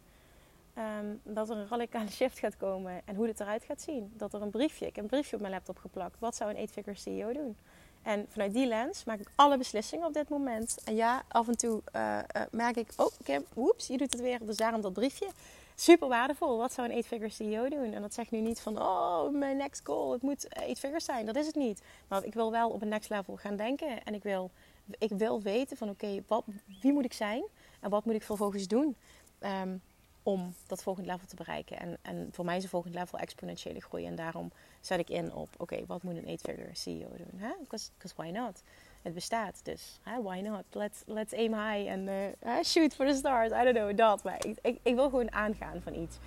[0.77, 4.13] Um, dat er een radicale shift gaat komen en hoe dit eruit gaat zien.
[4.17, 6.19] Dat er een briefje, ik heb een briefje op mijn laptop geplakt.
[6.19, 7.57] Wat zou een 8-figure CEO doen?
[8.01, 10.77] En vanuit die lens maak ik alle beslissingen op dit moment.
[10.83, 12.19] En ja, af en toe uh,
[12.51, 14.45] merk ik, oh Kim, woeps, je doet het weer.
[14.45, 15.27] Dus daarom dat briefje
[15.75, 16.57] super waardevol.
[16.57, 17.93] Wat zou een 8-figure CEO doen?
[17.93, 21.25] En dat zegt nu niet van, oh, mijn next goal, het moet 8 figures zijn.
[21.25, 21.81] Dat is het niet.
[22.07, 24.03] Maar ik wil wel op een next level gaan denken.
[24.03, 24.51] En ik wil,
[24.97, 26.23] ik wil weten van, oké,
[26.81, 27.45] wie moet ik zijn?
[27.79, 28.95] En wat moet ik vervolgens doen?
[29.39, 29.81] Um,
[30.25, 31.79] om dat volgende level te bereiken.
[31.79, 34.05] En, en voor mij is een volgende level exponentiële groei.
[34.05, 37.41] En daarom zet ik in op, oké, wat moet een 8-figure CEO doen?
[37.59, 38.61] Because why not?
[39.05, 39.59] Het bestaat.
[39.63, 40.63] Dus why not?
[40.71, 42.07] Let's, let's aim high en
[42.45, 43.51] uh, shoot for the stars.
[43.51, 44.23] I don't know, dat.
[44.23, 46.17] Maar ik, ik, wil gewoon aangaan van iets.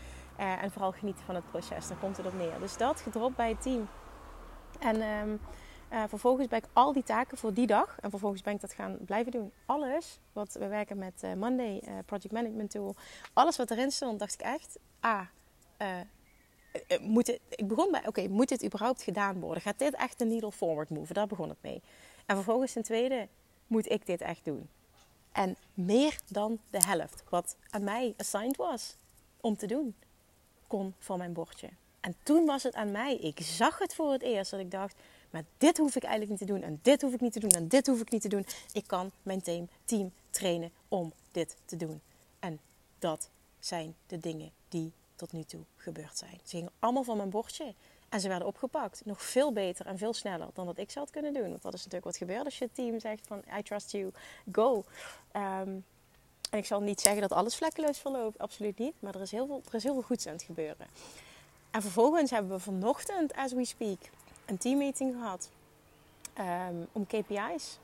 [0.40, 1.88] Uh, en vooral genieten van het proces.
[1.88, 2.58] Daar komt het op neer.
[2.60, 3.88] Dus dat gedropt bij het team.
[4.80, 5.40] En um,
[5.92, 7.98] uh, vervolgens ben ik al die taken voor die dag.
[8.00, 9.52] En vervolgens ben ik dat gaan blijven doen.
[9.66, 12.94] Alles wat we werken met Monday, Project Management Tool.
[13.32, 14.78] Alles wat erin stond, dacht ik echt.
[15.00, 15.26] Ah,
[17.00, 19.62] moet het, ik begon bij, oké, moet dit überhaupt gedaan worden?
[19.62, 21.12] Gaat dit echt de needle forward move?
[21.12, 21.82] Daar begon het mee.
[22.28, 23.28] En vervolgens ten tweede
[23.66, 24.68] moet ik dit echt doen.
[25.32, 28.96] En meer dan de helft wat aan mij assigned was
[29.40, 29.94] om te doen,
[30.66, 31.68] kon van mijn bordje.
[32.00, 33.16] En toen was het aan mij.
[33.16, 34.96] Ik zag het voor het eerst dat ik dacht,
[35.30, 37.50] maar dit hoef ik eigenlijk niet te doen en dit hoef ik niet te doen
[37.50, 38.46] en dit hoef ik niet te doen.
[38.72, 42.00] Ik kan mijn team, team trainen om dit te doen.
[42.38, 42.60] En
[42.98, 46.40] dat zijn de dingen die tot nu toe gebeurd zijn.
[46.44, 47.74] Ze gingen allemaal van mijn bordje.
[48.08, 49.02] En ze werden opgepakt.
[49.04, 51.48] Nog veel beter en veel sneller dan dat ik zou kunnen doen.
[51.48, 54.12] Want dat is natuurlijk wat gebeurt als je team zegt van I trust you,
[54.52, 54.84] go.
[55.32, 55.84] Um,
[56.50, 58.94] en ik zal niet zeggen dat alles vlekkeloos verloopt, absoluut niet.
[58.98, 60.86] Maar er is heel veel, er is heel veel goeds aan het gebeuren.
[61.70, 63.98] En vervolgens hebben we vanochtend, as we speak,
[64.46, 65.50] een teammeeting gehad.
[66.38, 67.78] Um, om KPI's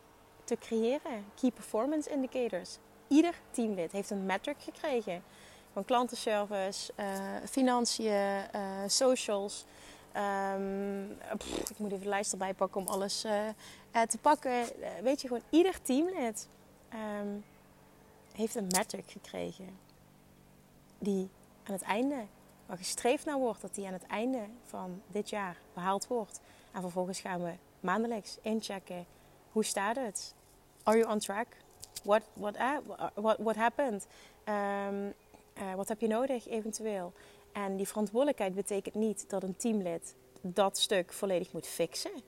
[0.45, 1.25] te creëren.
[1.41, 2.79] Key Performance Indicators.
[3.09, 5.23] Ieder teamlid heeft een metric gekregen.
[5.73, 7.07] Van klantenservice, uh,
[7.51, 8.07] financiën,
[8.55, 9.65] uh, socials.
[10.17, 11.11] Um,
[11.71, 13.49] ik moet even de lijst erbij pakken om alles uh,
[14.09, 14.53] te pakken.
[14.53, 16.49] Uh, weet je, gewoon ieder teamlid
[16.93, 17.45] um,
[18.33, 19.79] heeft een metric gekregen.
[20.99, 21.29] Die
[21.65, 22.25] aan het einde,
[22.67, 26.41] waar gestreefd naar wordt, dat die aan het einde van dit jaar behaald wordt.
[26.73, 29.07] En vervolgens gaan we maandelijks inchecken
[29.53, 30.35] hoe staat het?
[30.83, 31.47] Are you on track?
[32.03, 32.57] What, what,
[33.15, 34.07] what, what happened?
[34.49, 37.13] Uh, wat heb je nodig eventueel?
[37.55, 42.23] En die verantwoordelijkheid betekent niet dat een teamlid dat stuk volledig moet fixen.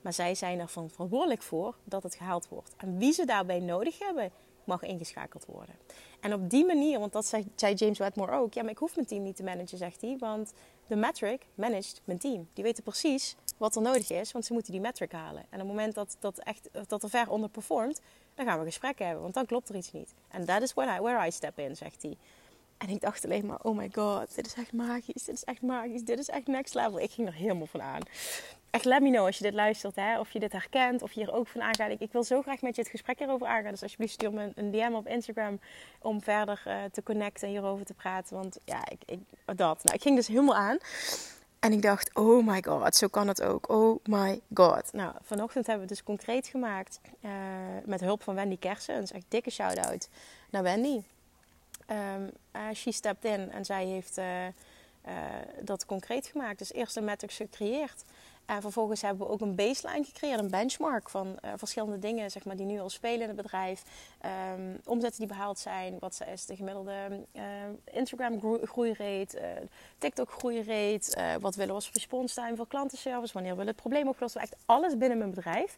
[0.00, 2.74] Maar zij zijn er verantwoordelijk voor dat het gehaald wordt.
[2.76, 4.30] En wie ze daarbij nodig hebben,
[4.64, 5.74] mag ingeschakeld worden.
[6.20, 8.54] En op die manier, want dat zei James Wedmore ook.
[8.54, 10.16] Ja, maar ik hoef mijn team niet te managen, zegt hij.
[10.18, 10.52] Want
[10.86, 12.48] de metric managt mijn team.
[12.52, 15.42] Die weten precies wat er nodig is, want ze moeten die metric halen.
[15.50, 18.00] En op het moment dat, dat, echt, dat er ver onderperformt,
[18.34, 19.22] dan gaan we gesprekken hebben.
[19.22, 20.14] Want dan klopt er iets niet.
[20.28, 22.16] En that is where I, where I step in, zegt hij.
[22.82, 25.62] En ik dacht alleen maar, oh my god, dit is echt magisch, dit is echt
[25.62, 27.00] magisch, dit is echt next level.
[27.00, 28.00] Ik ging er helemaal van aan.
[28.70, 31.22] Echt, let me know als je dit luistert, hè, of je dit herkent, of je
[31.22, 32.00] er ook van aangaat.
[32.00, 33.70] Ik, wil zo graag met je het gesprek hierover aangaan.
[33.70, 35.60] Dus alsjeblieft stuur me een DM op Instagram
[36.00, 38.36] om verder uh, te connecten en hierover te praten.
[38.36, 39.84] Want ja, ik, ik, dat.
[39.84, 40.78] Nou, ik ging dus helemaal aan.
[41.58, 43.68] En ik dacht, oh my god, zo kan het ook.
[43.68, 44.92] Oh my god.
[44.92, 47.30] Nou, vanochtend hebben we het dus concreet gemaakt uh,
[47.84, 49.00] met hulp van Wendy Kersen.
[49.00, 50.08] Dus echt dikke shout-out
[50.50, 51.02] naar Wendy.
[51.90, 54.52] Um, uh, she stepped in en zij heeft uh, uh,
[55.60, 56.58] dat concreet gemaakt.
[56.58, 58.04] Dus eerst de metrics gecreëerd.
[58.46, 62.56] En vervolgens hebben we ook een baseline gecreëerd, een benchmark van verschillende dingen zeg maar,
[62.56, 63.82] die nu al spelen in het bedrijf.
[64.56, 67.26] Um, omzetten die behaald zijn, wat is de gemiddelde
[67.84, 69.68] Instagram groeirate,
[69.98, 74.08] TikTok groeirate, wat willen we als response time voor klantenservice, wanneer willen we het probleem
[74.08, 74.52] opgelost worden.
[74.52, 75.76] Echt alles binnen mijn bedrijf.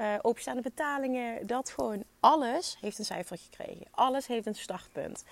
[0.00, 3.86] Uh, openstaande betalingen, dat gewoon alles heeft een cijfer gekregen.
[3.90, 5.24] Alles heeft een startpunt.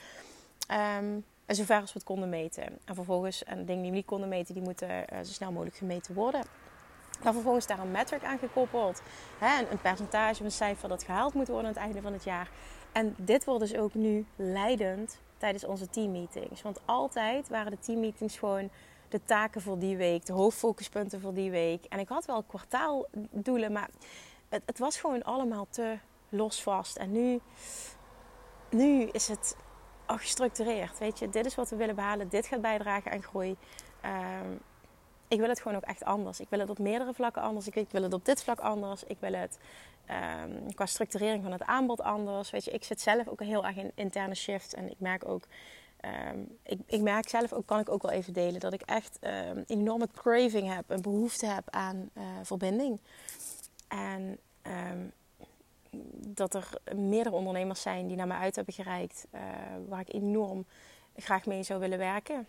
[0.70, 2.62] Um, en zover als we het konden meten.
[2.84, 5.76] En vervolgens, en dingen die we niet konden meten, die moeten uh, zo snel mogelijk
[5.76, 6.42] gemeten worden.
[7.22, 9.02] Dan vervolgens daar een metric aan gekoppeld.
[9.38, 12.50] Hè, een, percentage, een cijfer dat gehaald moet worden aan het einde van het jaar.
[12.92, 16.62] En dit wordt dus ook nu leidend tijdens onze teammeetings.
[16.62, 18.70] Want altijd waren de teammeetings gewoon
[19.08, 21.84] de taken voor die week, de hoofdfocuspunten voor die week.
[21.84, 23.88] En ik had wel kwartaaldoelen, maar
[24.48, 25.98] het, het, was gewoon allemaal te
[26.28, 26.96] losvast.
[26.96, 27.40] En nu,
[28.70, 29.56] nu is het
[30.06, 30.98] oh, gestructureerd.
[30.98, 32.28] Weet je, dit is wat we willen behalen.
[32.28, 33.56] Dit gaat bijdragen aan groei.
[34.04, 34.60] Um,
[35.34, 36.40] ik wil het gewoon ook echt anders.
[36.40, 37.68] Ik wil het op meerdere vlakken anders.
[37.68, 39.04] Ik, wil het op dit vlak anders.
[39.04, 39.58] Ik wil het
[40.44, 42.50] um, qua structurering van het aanbod anders.
[42.50, 44.74] Weet je, ik zit zelf ook heel erg in interne shift.
[44.74, 45.44] En ik merk ook
[46.32, 49.18] Um, ik, ik, merk zelf ook, kan ik ook wel even delen, dat ik echt
[49.20, 52.98] een enorme craving heb, een behoefte heb aan uh, verbinding.
[53.88, 54.38] En
[56.16, 59.40] dat er meerdere ondernemers zijn die naar mij uit hebben gereikt, uh,
[59.88, 60.64] waar ik enorm
[61.16, 62.46] graag mee zou willen werken.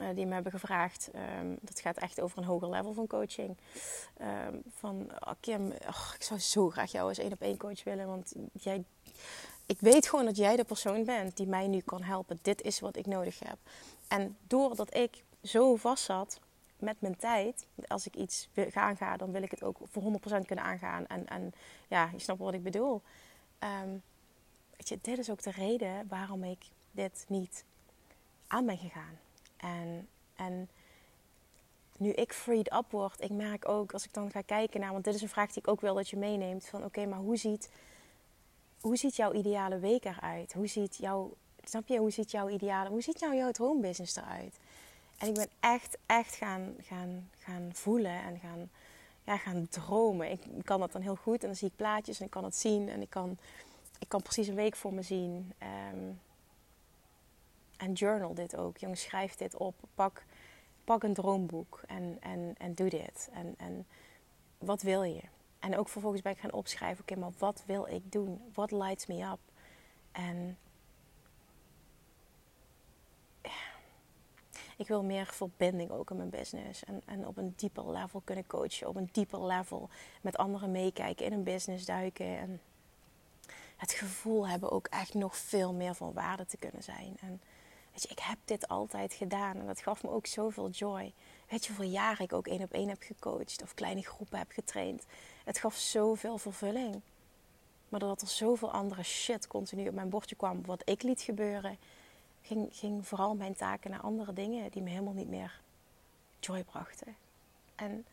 [0.00, 1.10] Uh, die me hebben gevraagd.
[1.40, 3.56] Um, dat gaat echt over een hoger level van coaching.
[4.20, 7.84] Um, van oh Kim, oh, ik zou zo graag jou als één op één coach
[7.84, 8.06] willen.
[8.06, 8.84] Want jij,
[9.66, 12.38] ik weet gewoon dat jij de persoon bent die mij nu kan helpen.
[12.42, 13.58] Dit is wat ik nodig heb.
[14.08, 16.40] En doordat ik zo vast zat
[16.78, 20.46] met mijn tijd, als ik iets ga aangaan, dan wil ik het ook voor 100%
[20.46, 21.06] kunnen aangaan.
[21.06, 21.52] En, en
[21.88, 23.02] ja, je snapt wat ik bedoel.
[23.58, 24.02] Um,
[25.00, 27.64] dit is ook de reden waarom ik dit niet
[28.46, 29.18] aan ben gegaan.
[29.64, 30.68] En, en
[31.96, 35.04] nu ik freed up word, ik merk ook als ik dan ga kijken naar, want
[35.04, 37.36] dit is een vraag die ik ook wil dat je meeneemt: van oké, maar hoe
[37.36, 37.70] ziet,
[38.80, 40.52] hoe ziet jouw ideale week eruit?
[40.52, 41.34] Hoe ziet jouw,
[41.64, 44.58] snap je, hoe ziet jouw ideale, hoe ziet nou jouw droombusiness eruit?
[45.18, 48.70] En ik ben echt, echt gaan, gaan, gaan voelen en gaan,
[49.24, 50.30] ja, gaan dromen.
[50.30, 52.56] Ik kan dat dan heel goed en dan zie ik plaatjes en ik kan het
[52.56, 53.38] zien en ik kan,
[53.98, 55.52] ik kan precies een week voor me zien.
[55.92, 56.20] Um,
[57.84, 58.78] en journal dit ook.
[58.78, 59.74] Jongens, schrijf dit op.
[59.94, 60.24] Pak,
[60.84, 63.28] pak een droomboek en, en, en doe dit.
[63.32, 63.86] En, en
[64.58, 65.22] wat wil je?
[65.58, 68.50] En ook vervolgens ben ik gaan opschrijven, oké, maar wat wil ik doen?
[68.52, 69.38] What lights me up?
[70.12, 70.58] En
[74.76, 76.84] ik wil meer verbinding ook in mijn business.
[76.84, 78.88] En, en op een dieper level kunnen coachen.
[78.88, 79.88] Op een dieper level
[80.20, 82.38] met anderen meekijken, in een business duiken.
[82.38, 82.60] En
[83.76, 87.16] het gevoel hebben ook echt nog veel meer van waarde te kunnen zijn.
[87.20, 87.40] En
[87.94, 89.56] weet je, ik heb dit altijd gedaan.
[89.56, 91.12] En dat gaf me ook zoveel joy.
[91.48, 93.62] Weet je hoeveel jaren ik ook één op één heb gecoacht.
[93.62, 95.06] Of kleine groepen heb getraind.
[95.44, 97.00] Het gaf zoveel vervulling.
[97.88, 100.64] Maar doordat er zoveel andere shit continu op mijn bordje kwam.
[100.64, 101.78] Wat ik liet gebeuren
[102.42, 105.60] ging, ging vooral mijn taken naar andere dingen die me helemaal niet meer
[106.40, 107.16] joy brachten.
[107.74, 108.06] En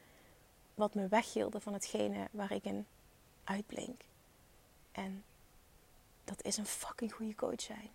[0.74, 2.86] wat me weghielden van hetgene waar ik in
[3.44, 4.02] uitblink.
[4.92, 5.24] En
[6.24, 7.90] dat is een fucking goede coach zijn.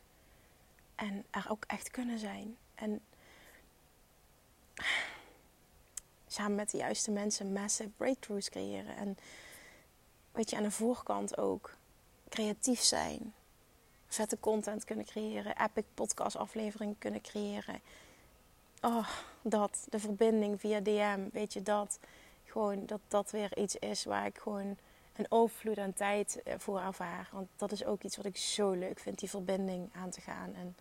[0.97, 2.57] En er ook echt kunnen zijn.
[2.75, 3.01] En
[6.27, 8.97] samen met de juiste mensen massive breakthroughs creëren.
[8.97, 9.17] En
[10.33, 11.77] weet je, aan de voorkant ook
[12.29, 13.35] creatief zijn
[14.07, 17.81] vette content kunnen creëren, epic podcast afleveringen kunnen creëren.
[18.81, 19.09] Oh,
[19.43, 21.99] dat, de verbinding via DM, weet je dat.
[22.45, 24.77] Gewoon dat dat weer iets is waar ik gewoon
[25.19, 27.29] een overvloed aan tijd eh, voor ervaar.
[27.33, 30.55] Want dat is ook iets wat ik zo leuk vind, die verbinding aan te gaan.
[30.55, 30.77] En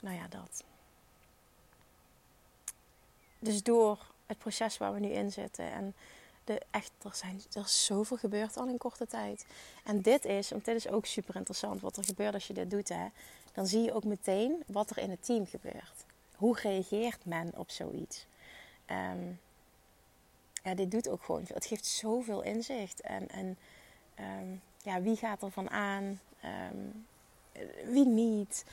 [0.00, 0.64] nou ja, dat.
[3.38, 5.94] Dus door het proces waar we nu in zitten en
[6.44, 9.46] de, echt, er, zijn, er is zoveel gebeurd al in korte tijd.
[9.84, 12.70] En dit is, want dit is ook super interessant wat er gebeurt als je dit
[12.70, 12.88] doet.
[12.88, 13.06] Hè,
[13.52, 16.04] dan zie je ook meteen wat er in het team gebeurt.
[16.36, 18.26] Hoe reageert men op zoiets?
[18.86, 19.40] Um,
[20.62, 21.54] ja, dit doet ook gewoon veel.
[21.54, 23.00] Het geeft zoveel inzicht.
[23.00, 23.56] En, en
[24.20, 26.20] um, ja, wie gaat er van aan?
[26.72, 27.06] Um,
[27.84, 28.64] wie niet?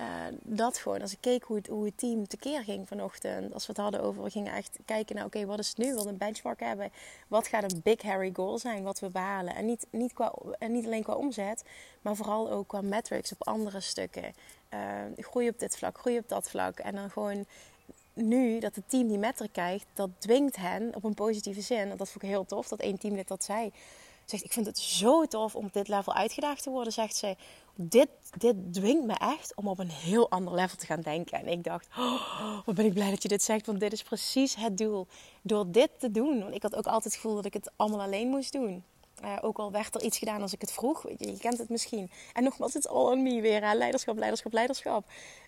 [0.00, 0.06] Uh,
[0.42, 1.00] dat gewoon.
[1.00, 3.54] Als ik keek hoe het, hoe het team tekeer ging vanochtend.
[3.54, 5.86] Als we het hadden over, we gingen echt kijken naar, oké, wat is het nu?
[5.86, 6.90] We wilden een benchmark hebben.
[7.28, 9.54] Wat gaat een big hairy goal zijn, wat we behalen?
[9.54, 11.64] En niet, niet, qua, en niet alleen qua omzet,
[12.02, 14.34] maar vooral ook qua metrics op andere stukken.
[14.74, 14.80] Uh,
[15.16, 16.78] groei op dit vlak, groei op dat vlak.
[16.78, 17.46] En dan gewoon
[18.14, 21.88] nu dat het team die metric krijgt, dat dwingt hen op een positieve zin.
[21.88, 23.72] Dat vond ik heel tof dat één teamlid dat zei.
[24.24, 27.36] Zegt, ik vind het zo tof om op dit level uitgedaagd te worden, zegt ze.
[27.74, 28.08] Dit,
[28.38, 31.38] dit dwingt me echt om op een heel ander level te gaan denken.
[31.38, 34.02] En ik dacht, oh, wat ben ik blij dat je dit zegt, want dit is
[34.02, 35.06] precies het doel.
[35.42, 38.00] Door dit te doen, want ik had ook altijd het gevoel dat ik het allemaal
[38.00, 38.84] alleen moest doen.
[39.24, 41.02] Uh, ook al werd er iets gedaan als ik het vroeg.
[41.02, 42.10] Je, je kent het misschien.
[42.32, 43.64] En nogmaals, het all on me weer.
[43.64, 43.74] Hè?
[43.74, 45.04] Leiderschap, leiderschap, leiderschap.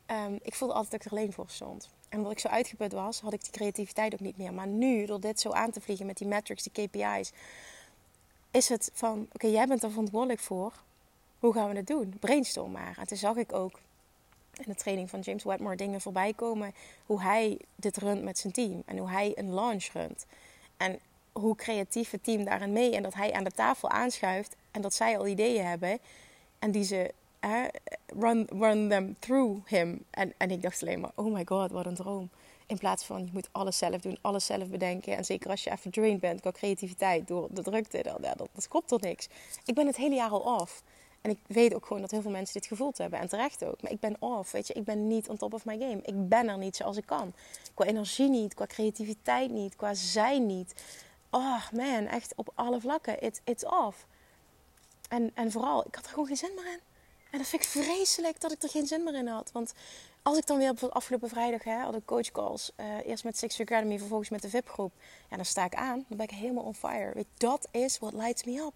[0.06, 1.88] Um, ik voelde altijd dat ik er alleen voor stond.
[2.14, 4.52] En omdat ik zo uitgeput was, had ik die creativiteit ook niet meer.
[4.52, 7.32] Maar nu, door dit zo aan te vliegen met die metrics, die KPI's,
[8.50, 10.72] is het van: oké, jij bent er verantwoordelijk voor.
[11.38, 12.16] Hoe gaan we het doen?
[12.20, 12.96] Brainstorm maar.
[12.98, 13.80] En toen zag ik ook
[14.52, 16.74] in de training van James Wedmore dingen voorbij komen.
[17.06, 18.82] Hoe hij dit runt met zijn team.
[18.86, 20.26] En hoe hij een launch runt.
[20.76, 20.98] En
[21.32, 22.96] hoe creatief het team daarin mee.
[22.96, 24.56] En dat hij aan de tafel aanschuift.
[24.70, 25.98] En dat zij al ideeën hebben.
[26.58, 27.12] En die ze
[28.06, 30.04] run, run them through him.
[30.10, 32.30] En, ik dacht alleen maar, oh my god, wat een droom.
[32.66, 35.16] In plaats van, je moet alles zelf doen, alles zelf bedenken.
[35.16, 38.16] En zeker als je even drained bent qua creativiteit door de drukte,
[38.52, 39.28] dat, komt tot niks.
[39.64, 40.82] Ik ben het hele jaar al off.
[41.20, 43.18] En ik weet ook gewoon dat heel veel mensen dit gevoeld hebben.
[43.18, 43.82] En terecht ook.
[43.82, 44.74] Maar ik ben off, weet je.
[44.74, 46.00] Ik ben niet on top of my game.
[46.02, 47.32] Ik ben er niet zoals ik kan.
[47.74, 50.74] Qua energie niet, qua creativiteit niet, qua zijn niet.
[51.30, 53.22] Oh man, echt op alle vlakken.
[53.22, 54.06] It, it's off.
[55.08, 56.80] En, en vooral, ik had er gewoon geen zin meer in.
[57.34, 59.52] En dat vind ik vreselijk dat ik er geen zin meer in had.
[59.52, 59.72] Want
[60.22, 62.72] als ik dan weer bijvoorbeeld afgelopen vrijdag hè, had ik coachcalls.
[62.76, 64.92] Uh, eerst met Six Academy, vervolgens met de VIP-groep.
[65.30, 66.04] Ja, dan sta ik aan.
[66.08, 67.14] Dan ben ik helemaal on fire.
[67.14, 68.72] Weet, dat is wat lights me up.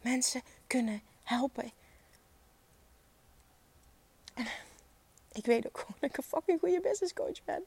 [0.00, 1.72] Mensen kunnen helpen.
[4.34, 4.46] En
[5.32, 7.64] ik weet ook gewoon dat ik een fucking goede business coach ben.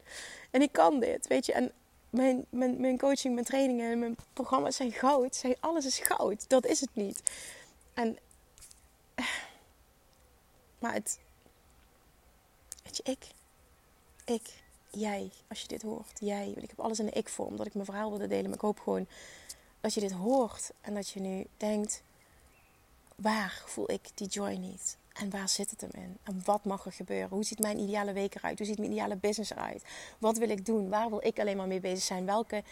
[0.52, 1.54] En ik kan dit, weet je.
[1.54, 1.72] En
[2.10, 5.36] mijn, mijn, mijn coaching, mijn trainingen, mijn programma's zijn goud.
[5.36, 6.50] Zijn, alles is goud.
[6.50, 7.22] Dat is het niet.
[7.94, 8.18] En
[10.80, 11.20] maar het.
[12.84, 13.28] Weet je, ik.
[14.26, 14.64] Ik.
[14.90, 15.32] Jij.
[15.48, 16.20] Als je dit hoort.
[16.20, 16.50] Jij.
[16.50, 17.50] Ik heb alles in de ik-vorm.
[17.50, 18.46] Omdat ik mijn verhaal wilde delen.
[18.46, 19.08] Maar ik hoop gewoon
[19.82, 20.72] dat je dit hoort.
[20.82, 22.04] En dat je nu denkt.
[23.16, 24.98] Waar voel ik die joy niet?
[25.14, 26.18] En waar zit het hem in?
[26.24, 27.30] En wat mag er gebeuren?
[27.30, 28.58] Hoe ziet mijn ideale week eruit?
[28.58, 29.84] Hoe ziet mijn ideale business eruit?
[30.18, 30.90] Wat wil ik doen?
[30.90, 32.26] Waar wil ik alleen maar mee bezig zijn?
[32.26, 32.64] Welke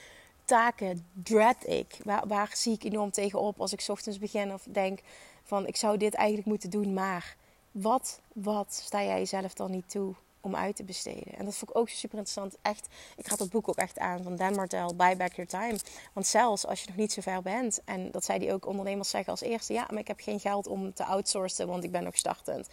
[0.45, 1.97] taken dread ik?
[2.03, 4.99] Waar, waar zie ik enorm tegenop als ik ochtends begin of denk
[5.43, 7.35] van ik zou dit eigenlijk moeten doen, maar
[7.73, 11.33] wat, wat sta jij jezelf dan niet toe om uit te besteden?
[11.37, 12.57] En dat vond ik ook super interessant.
[12.61, 15.79] Echt, ik raad dat boek ook echt aan van Dan Martel, Buy Back Your Time.
[16.13, 19.09] Want zelfs als je nog niet zo ver bent, en dat zei hij ook, ondernemers
[19.09, 22.03] zeggen als eerste, ja, maar ik heb geen geld om te outsourcen, want ik ben
[22.03, 22.69] nog startend.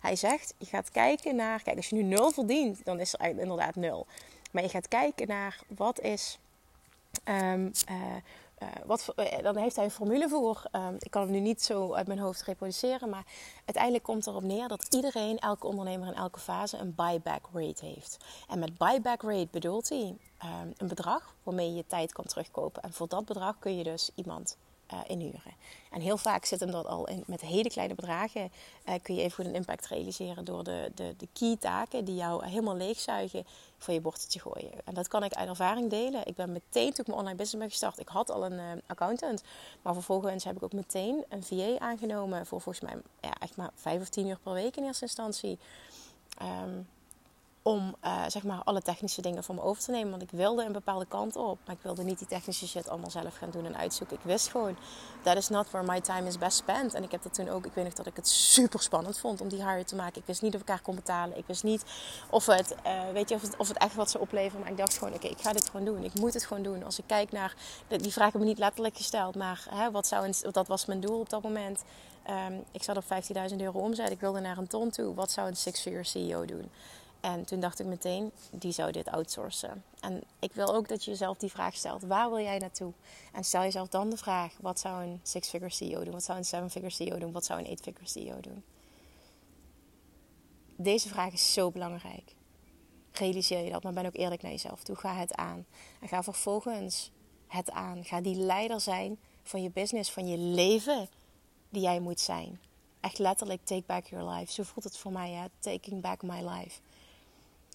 [0.00, 3.38] Hij zegt, je gaat kijken naar, kijk, als je nu nul verdient, dan is er
[3.38, 4.06] inderdaad nul.
[4.50, 6.38] Maar je gaat kijken naar wat is...
[7.24, 7.96] Um, uh,
[8.86, 10.62] wat, uh, dan heeft hij een formule voor.
[10.72, 13.08] Uh, ik kan hem nu niet zo uit mijn hoofd reproduceren.
[13.08, 13.26] Maar
[13.64, 18.16] uiteindelijk komt erop neer dat iedereen, elke ondernemer in elke fase, een buyback rate heeft.
[18.48, 22.82] En met buyback rate bedoelt hij ehm, een bedrag waarmee je je tijd kan terugkopen.
[22.82, 24.56] En voor dat bedrag kun je dus iemand
[24.94, 25.52] uh, inhuren.
[25.90, 28.52] En heel vaak zit hem dat al in, met hele kleine bedragen.
[28.88, 32.14] Uh, kun je even goed een impact realiseren door de, de, de key taken die
[32.14, 33.46] jou helemaal leegzuigen
[33.78, 34.72] van je bord te gooien.
[34.84, 36.26] En dat kan ik uit ervaring delen.
[36.26, 37.98] Ik ben meteen toen ik mijn online business ben gestart.
[37.98, 39.42] Ik had al een uh, accountant.
[39.82, 42.46] Maar vervolgens heb ik ook meteen een VA aangenomen.
[42.46, 45.58] Voor volgens mij ja, echt maar vijf of tien uur per week in eerste instantie.
[46.42, 46.86] Um,
[47.66, 50.10] om uh, zeg maar alle technische dingen voor me over te nemen.
[50.10, 51.58] Want ik wilde een bepaalde kant op.
[51.66, 54.16] Maar ik wilde niet die technische shit allemaal zelf gaan doen en uitzoeken.
[54.16, 54.76] Ik wist gewoon,
[55.22, 56.94] that is not where my time is best spent.
[56.94, 59.40] En ik heb dat toen ook, ik weet nog dat ik het super spannend vond
[59.40, 60.20] om die hire te maken.
[60.20, 61.38] Ik wist niet of ik haar kon betalen.
[61.38, 61.84] Ik wist niet
[62.30, 64.60] of het, uh, weet je, of het, of het echt wat zou opleveren.
[64.60, 66.04] Maar ik dacht gewoon, oké, ik ga dit gewoon doen.
[66.04, 66.84] Ik moet het gewoon doen.
[66.84, 67.54] Als ik kijk naar,
[67.88, 69.34] die vraag heb ik niet letterlijk gesteld.
[69.34, 71.84] Maar hè, wat zou een, dat was mijn doel op dat moment.
[72.30, 73.04] Um, ik zat op
[73.50, 74.10] 15.000 euro omzet.
[74.10, 75.14] Ik wilde naar een ton toe.
[75.14, 76.70] Wat zou een six-figure CEO doen?
[77.24, 79.84] En toen dacht ik meteen, die zou dit outsourcen.
[80.00, 82.02] En ik wil ook dat je jezelf die vraag stelt.
[82.02, 82.92] Waar wil jij naartoe?
[83.32, 86.12] En stel jezelf dan de vraag, wat zou een six-figure CEO doen?
[86.12, 87.32] Wat zou een seven-figure CEO doen?
[87.32, 88.64] Wat zou een eight-figure CEO doen?
[90.76, 92.34] Deze vraag is zo belangrijk.
[93.12, 94.96] Realiseer je dat, maar ben ook eerlijk naar jezelf toe.
[94.96, 95.66] Ga het aan.
[96.00, 97.10] En ga vervolgens
[97.46, 98.04] het aan.
[98.04, 101.08] Ga die leider zijn van je business, van je leven
[101.68, 102.60] die jij moet zijn.
[103.00, 104.52] Echt letterlijk take back your life.
[104.52, 105.46] Zo voelt het voor mij, hè?
[105.58, 106.80] taking back my life.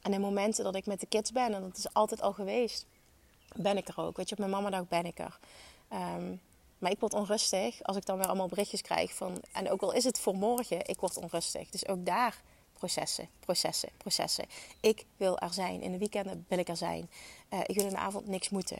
[0.01, 2.85] En in momenten dat ik met de kids ben, en dat is altijd al geweest,
[3.55, 4.17] ben ik er ook.
[4.17, 5.39] Weet je, op mijn mamadag ben ik er.
[5.87, 6.35] Ehm,
[6.77, 9.41] maar ik word onrustig als ik dan weer allemaal berichtjes krijg van...
[9.51, 11.69] En ook al is het voor morgen, ik word onrustig.
[11.69, 12.41] Dus ook daar
[12.73, 14.45] processen, processen, processen.
[14.79, 15.81] Ik wil er zijn.
[15.81, 17.09] In de weekenden wil ik er zijn.
[17.49, 18.77] Uh, ik wil in de avond niks moeten.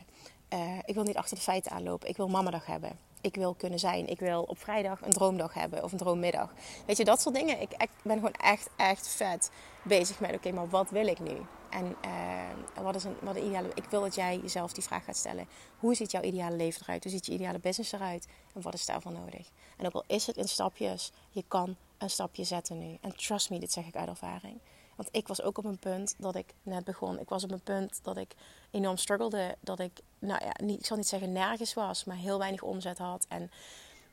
[0.52, 2.08] Uh, ik wil niet achter de feiten aanlopen.
[2.08, 4.06] Ik wil mamadag hebben ik wil kunnen zijn.
[4.06, 6.52] Ik wil op vrijdag een droomdag hebben of een droommiddag.
[6.86, 7.60] Weet je, dat soort dingen.
[7.60, 9.50] Ik, ik ben gewoon echt, echt vet
[9.82, 11.36] bezig met: oké, maar wat wil ik nu?
[11.70, 13.68] En uh, wat is een, wat een ideale.
[13.74, 15.48] Ik wil dat jij jezelf die vraag gaat stellen:
[15.78, 17.02] hoe ziet jouw ideale leven eruit?
[17.02, 18.26] Hoe ziet je ideale business eruit?
[18.54, 19.50] En wat is daarvoor nodig?
[19.76, 22.98] En ook al is het in stapjes, je kan een stapje zetten nu.
[23.00, 24.60] En trust me, dit zeg ik uit ervaring.
[25.00, 27.18] Want ik was ook op een punt dat ik net begon.
[27.18, 28.34] Ik was op een punt dat ik
[28.70, 29.56] enorm struggelde.
[29.60, 32.98] Dat ik, nou ja, niet, ik zal niet zeggen nergens was, maar heel weinig omzet
[32.98, 33.26] had.
[33.28, 33.50] En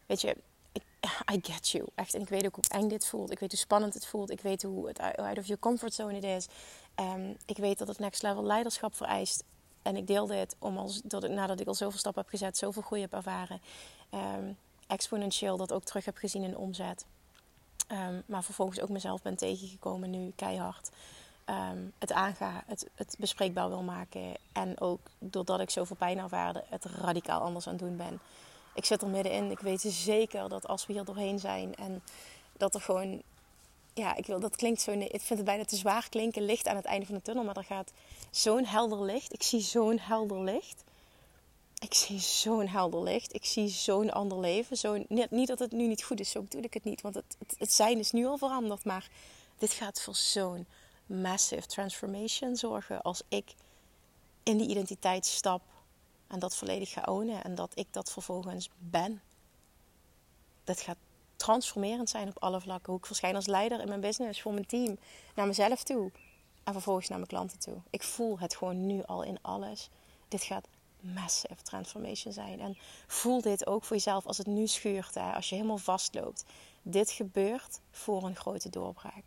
[0.05, 0.37] weet je,
[1.33, 1.87] I get you.
[1.95, 2.13] Echt.
[2.13, 3.31] En ik weet ook hoe eng dit voelt.
[3.31, 4.29] Ik weet hoe spannend het voelt.
[4.29, 6.47] Ik weet hoe het out of your comfort zone het is.
[6.95, 9.43] Um, ik weet dat het next level leiderschap vereist.
[9.81, 12.81] En ik deel dit om als, dat nadat ik al zoveel stappen heb gezet, zoveel
[12.81, 13.61] groei heb ervaren.
[14.13, 14.57] Um,
[14.87, 17.05] exponentieel dat ook terug heb gezien in omzet.
[17.91, 20.89] Um, maar vervolgens ook mezelf ben tegengekomen nu keihard.
[21.45, 24.33] Um, het aanga, het, het bespreekbaar wil maken.
[24.51, 28.19] En ook doordat ik zoveel pijn ervaarde, het radicaal anders aan het doen ben.
[28.73, 29.51] Ik zit er middenin.
[29.51, 32.03] Ik weet zeker dat als we hier doorheen zijn en
[32.57, 33.21] dat er gewoon.
[33.93, 34.91] Ja, ik wil, dat klinkt zo.
[34.91, 37.43] Ik vind het bijna te zwaar klinken, licht aan het einde van de tunnel.
[37.43, 37.91] Maar er gaat
[38.31, 39.33] zo'n helder licht.
[39.33, 40.83] Ik zie zo'n helder licht
[41.79, 43.33] ik zie zo'n helder licht.
[43.33, 44.77] Ik zie zo'n ander leven.
[44.77, 47.01] Zo, niet, niet, dat het nu niet goed is, zo bedoel ik het niet.
[47.01, 48.85] Want het, het, zijn is nu al veranderd.
[48.85, 49.09] Maar
[49.57, 50.67] dit gaat voor zo'n
[51.05, 53.01] massive transformation zorgen.
[53.01, 53.53] Als ik
[54.43, 55.61] in die identiteit stap
[56.27, 57.43] en dat volledig ga ownen.
[57.43, 59.21] En dat ik dat vervolgens ben.
[60.63, 60.97] Dat gaat
[61.35, 62.89] transformerend zijn op alle vlakken.
[62.89, 64.97] Hoe ik verschijn als leider in mijn business, voor mijn team,
[65.35, 66.11] naar mezelf toe.
[66.63, 67.77] En vervolgens naar mijn klanten toe.
[67.89, 69.89] Ik voel het gewoon nu al in alles.
[70.27, 70.67] Dit gaat
[71.01, 72.59] massive transformation zijn.
[72.59, 72.77] En
[73.07, 76.43] voel dit ook voor jezelf als het nu schuurt, hè, als je helemaal vastloopt.
[76.81, 79.23] Dit gebeurt voor een grote doorbraak.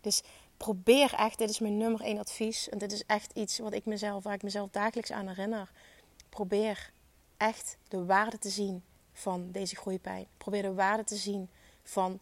[0.00, 0.22] Dus
[0.56, 2.68] probeer echt, dit is mijn nummer één advies.
[2.68, 5.70] En dit is echt iets wat ik mezelf, waar ik mezelf dagelijks aan herinner.
[6.28, 6.90] Probeer
[7.36, 8.82] echt de waarde te zien
[9.12, 10.26] van deze groeipijn.
[10.36, 11.48] Probeer de waarde te zien
[11.82, 12.20] van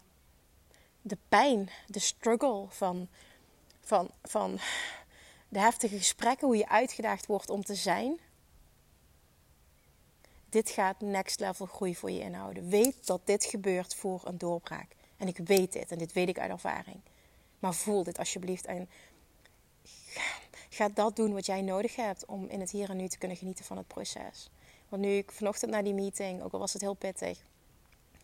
[1.03, 3.09] de pijn, de struggle, van,
[3.80, 4.59] van, van
[5.49, 8.18] de heftige gesprekken, hoe je uitgedaagd wordt om te zijn
[10.49, 12.68] dit gaat next level groei voor je inhouden.
[12.68, 14.94] Weet dat dit gebeurt voor een doorbraak.
[15.16, 17.01] En ik weet dit en dit weet ik uit ervaring.
[17.59, 18.88] Maar voel dit alsjeblieft en
[20.70, 23.36] ga dat doen wat jij nodig hebt om in het hier en nu te kunnen
[23.36, 24.51] genieten van het proces.
[24.88, 27.38] Want nu ik vanochtend naar die meeting, ook al was het heel pittig,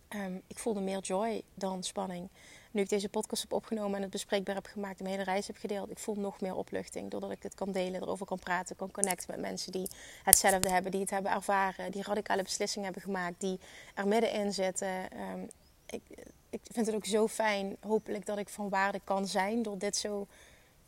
[0.09, 2.29] um, ik voelde meer joy dan spanning
[2.73, 5.47] nu ik deze podcast heb opgenomen en het bespreekbaar heb gemaakt en mijn hele reis
[5.47, 7.11] heb gedeeld, ik voel nog meer opluchting.
[7.11, 9.89] Doordat ik het kan delen, erover kan praten, kan connecten met mensen die
[10.23, 13.61] hetzelfde hebben, die het hebben ervaren, die radicale beslissingen hebben gemaakt, die
[13.95, 15.11] er middenin zitten.
[15.11, 15.43] Ehm,
[15.87, 16.03] ik,
[16.51, 19.97] ik vind het ook zo fijn, hopelijk, dat ik van waarde kan zijn door dit
[19.97, 20.27] zo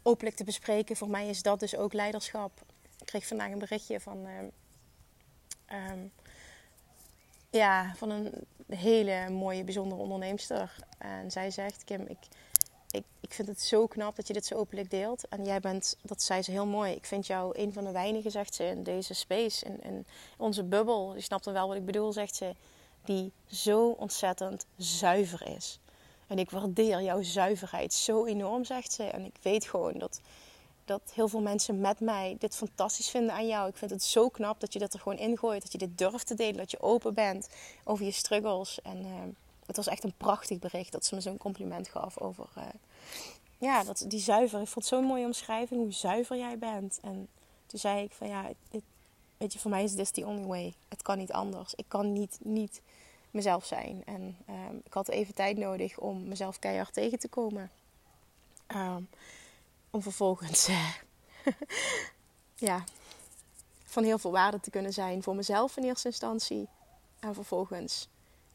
[0.02, 0.96] openlijk te bespreken.
[0.96, 2.52] Voor mij is dat dus ook leiderschap.
[3.00, 4.26] Ik kreeg vandaag een berichtje van.
[5.72, 6.12] Um,
[7.56, 8.32] ja, van een
[8.68, 10.76] hele mooie, bijzondere onderneemster.
[10.98, 12.18] En zij zegt: Kim, ik,
[12.90, 15.28] ik, ik vind het zo knap dat je dit zo openlijk deelt.
[15.28, 16.92] En jij bent, dat zei ze heel mooi.
[16.92, 20.06] Ik vind jou een van de weinigen, zegt ze, in deze space, in, in
[20.38, 21.14] onze bubbel.
[21.14, 22.54] Je snapt dan wel wat ik bedoel, zegt ze.
[23.04, 25.80] Die zo ontzettend zuiver is.
[26.26, 29.04] En ik waardeer jouw zuiverheid zo enorm, zegt ze.
[29.04, 30.20] En ik weet gewoon dat
[30.84, 33.68] dat heel veel mensen met mij dit fantastisch vinden aan jou.
[33.68, 35.62] Ik vind het zo knap dat je dit er gewoon ingooit.
[35.62, 36.56] Dat je dit durft te delen.
[36.56, 37.48] Dat je open bent
[37.84, 38.82] over je struggles.
[38.82, 39.12] En uh,
[39.66, 42.46] het was echt een prachtig bericht dat ze me zo'n compliment gaf over...
[42.58, 42.64] Uh,
[43.58, 44.60] ja, dat, die zuiver.
[44.60, 46.98] Ik vond het zo'n mooie omschrijving hoe zuiver jij bent.
[47.02, 47.28] En
[47.66, 48.50] toen zei ik van ja,
[49.36, 50.74] weet je, voor mij is this the only way.
[50.88, 51.74] Het kan niet anders.
[51.74, 52.80] Ik kan niet, niet
[53.30, 54.02] mezelf zijn.
[54.04, 54.54] En uh,
[54.84, 57.70] ik had even tijd nodig om mezelf keihard tegen te komen.
[58.74, 59.08] Um,
[59.94, 60.88] om vervolgens uh,
[62.68, 62.84] ja,
[63.84, 66.68] van heel veel waarde te kunnen zijn voor mezelf in eerste instantie.
[67.20, 68.08] En vervolgens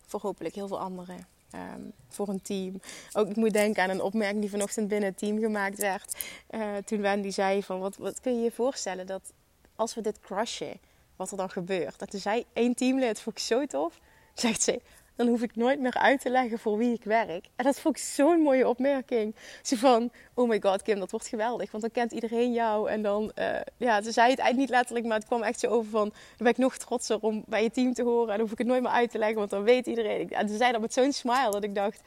[0.05, 1.27] voor hopelijk heel veel anderen.
[1.51, 2.81] ehm, voor een team.
[3.13, 6.17] Ook ik moet denken aan een opmerking die vanochtend binnen het team gemaakt werd.
[6.49, 9.33] Uh, toen Wendy zei van, wat, wat kun je je voorstellen dat
[9.75, 10.79] als we dit crushen,
[11.15, 11.99] wat er dan gebeurt?
[11.99, 13.99] Dat er zei één teamlid, vond ik zo tof,
[14.33, 14.81] zegt ze,
[15.19, 17.49] dan hoef ik nooit meer uit te leggen voor wie ik werk.
[17.55, 19.35] En dat vond ik zo'n mooie opmerking.
[19.61, 21.71] Ze van, oh my god Kim, dat wordt geweldig.
[21.71, 22.89] Want dan kent iedereen jou.
[22.89, 25.67] En dan, uh, ja, ze zei het eigenlijk niet letterlijk, maar het kwam echt zo
[25.67, 26.13] over van...
[26.37, 28.27] Ben ik nog trotser om bij je team te horen.
[28.27, 30.29] En dan hoef ik het nooit meer uit te leggen, want dan weet iedereen.
[30.29, 32.01] En ze zei dat met zo'n smile dat ik dacht,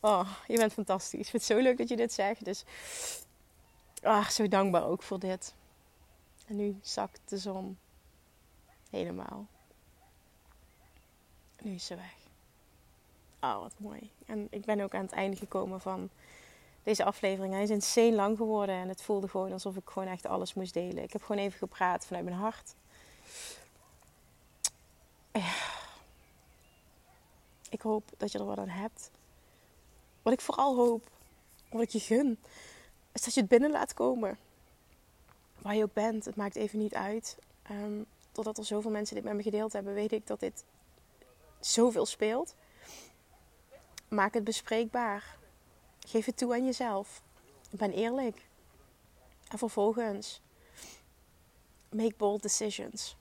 [0.00, 1.20] oh, je bent fantastisch.
[1.20, 2.44] Ik vind het zo leuk dat je dit zegt.
[2.44, 2.64] Dus,
[4.02, 5.54] ah, zo dankbaar ook voor dit.
[6.46, 7.78] En nu zakt de zon
[8.90, 9.46] helemaal.
[11.62, 12.17] Nu is ze weg.
[13.40, 14.10] Oh, wat mooi.
[14.26, 16.10] En ik ben ook aan het einde gekomen van
[16.82, 17.52] deze aflevering.
[17.52, 20.74] Hij is insane lang geworden en het voelde gewoon alsof ik gewoon echt alles moest
[20.74, 21.02] delen.
[21.02, 22.74] Ik heb gewoon even gepraat vanuit mijn hart.
[27.70, 29.10] Ik hoop dat je er wat aan hebt.
[30.22, 31.10] Wat ik vooral hoop,
[31.70, 32.38] wat ik je gun,
[33.12, 34.38] is dat je het binnen laat komen.
[35.58, 37.38] Waar je ook bent, het maakt even niet uit.
[37.70, 40.64] Um, totdat er zoveel mensen dit met me gedeeld hebben, weet ik dat dit
[41.60, 42.54] zoveel speelt.
[44.08, 45.36] Maak het bespreekbaar.
[46.06, 47.22] Geef het toe aan jezelf.
[47.70, 48.46] Ben eerlijk.
[49.48, 50.40] En vervolgens,
[51.88, 53.16] make bold decisions.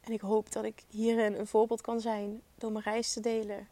[0.00, 3.68] En ik hoop dat ik hierin een voorbeeld kan zijn door mijn reis te delen.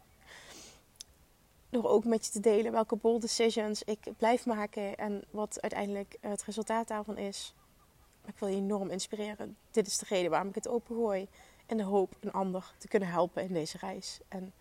[1.69, 6.17] Door ook met je te delen welke bold decisions ik blijf maken en wat uiteindelijk
[6.21, 7.53] het resultaat daarvan is.
[8.25, 9.57] ik wil je enorm inspireren.
[9.71, 11.27] Dit is de reden waarom ik het opengooi.
[11.65, 14.19] En de hoop een ander te kunnen helpen in deze reis.
[14.27, 14.53] En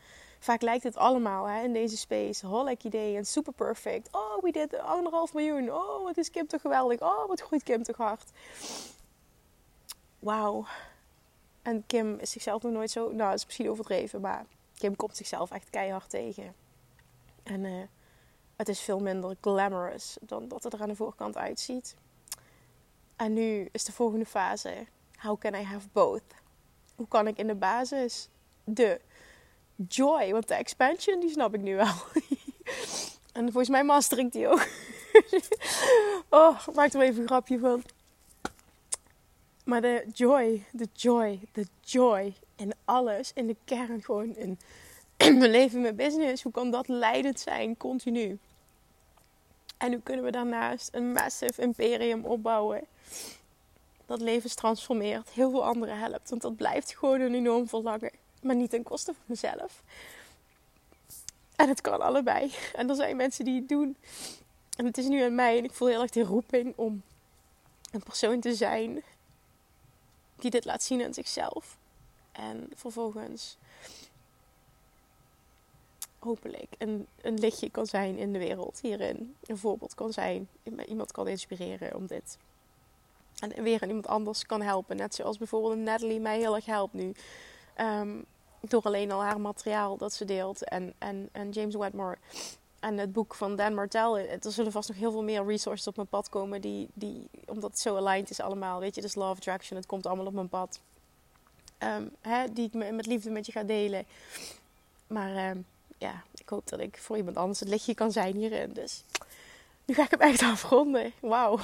[0.45, 2.47] Vaak lijkt het allemaal hè, in deze space.
[2.47, 4.09] Hollek idee en super perfect.
[4.13, 5.73] Oh, we did anderhalf miljoen.
[5.73, 7.01] Oh, wat is Kim toch geweldig.
[7.01, 8.31] Oh, wat groeit Kim toch hard.
[10.19, 10.67] Wauw.
[11.63, 13.01] En Kim is zichzelf nog nooit zo...
[13.01, 14.21] Nou, dat is misschien overdreven.
[14.21, 14.47] Maar
[14.79, 16.55] Kim komt zichzelf echt keihard tegen.
[17.43, 17.83] En uh,
[18.57, 21.97] het is veel minder glamorous dan dat het er aan de voorkant uitziet.
[23.17, 24.87] En nu is de volgende fase.
[25.19, 26.23] How can I have both?
[26.95, 28.29] Hoe kan ik in de basis
[28.65, 29.01] de
[29.89, 30.33] joy.
[30.33, 31.95] Want de expansion, die snap ik nu wel.
[33.33, 34.67] en volgens mij master ik die ook.
[36.29, 37.83] oh, maak er even een grapje van.
[39.65, 44.59] Maar de joy, de joy, de joy in alles, in de kern gewoon in,
[45.17, 46.43] in mijn leven, mijn business.
[46.43, 48.39] Hoe kan dat leidend zijn, continu?
[49.77, 52.87] En hoe kunnen we daarnaast een massive imperium opbouwen?
[54.07, 56.31] Dat levens transformeert, heel veel anderen helpt.
[56.31, 58.11] Want dat blijft gewoon een enorm verlangen
[58.45, 59.83] maar niet ten koste van mezelf.
[61.57, 62.53] En het kan allebei.
[62.75, 63.97] En er zijn mensen die het doen.
[64.77, 67.03] En het is nu aan mij en ik voel heel erg de roeping om
[67.93, 69.03] een persoon te zijn
[70.37, 71.79] die dit laat zien aan zichzelf.
[72.33, 73.57] En vervolgens
[76.19, 79.37] hopelijk een, een lichtje kan zijn in de wereld hierin.
[79.47, 80.49] Een voorbeeld kan zijn.
[80.87, 82.39] Iemand kan inspireren om dit.
[83.39, 84.97] En weer iemand anders kan helpen.
[84.97, 87.15] Net zoals bijvoorbeeld Natalie mij heel erg helpt nu.
[87.81, 88.25] Um,
[88.71, 90.65] door alleen al haar materiaal dat ze deelt.
[90.65, 92.17] En, en, en James Wedmore.
[92.81, 94.39] En het boek van Dan Martell.
[94.43, 96.61] Er zullen vast nog heel veel meer resources op mijn pad komen.
[96.61, 98.81] Die, die, omdat het zo aligned is allemaal.
[98.81, 99.77] Weet je, dus Love Attraction.
[99.77, 100.81] Het komt allemaal op mijn pad.
[101.79, 104.05] Um, hè, die ik met liefde met je ga delen.
[105.07, 105.67] Maar um,
[105.99, 108.73] ja, ik hoop dat ik voor iemand anders het lichtje kan zijn hierin.
[108.73, 109.05] Dus
[109.85, 111.13] nu ga ik hem echt afronden.
[111.21, 111.59] Wauw.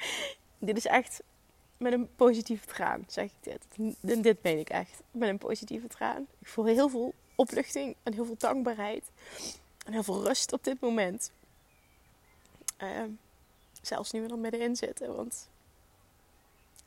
[0.58, 1.22] Dit is echt
[1.78, 3.94] met een positieve traan, zeg ik dit.
[4.00, 5.02] En dit meen ik echt.
[5.10, 6.26] Met een positieve traan.
[6.38, 9.04] Ik voel heel veel opluchting en heel veel dankbaarheid.
[9.86, 11.30] En heel veel rust op dit moment.
[12.82, 13.02] Uh,
[13.82, 15.48] zelfs nu we er middenin zitten, want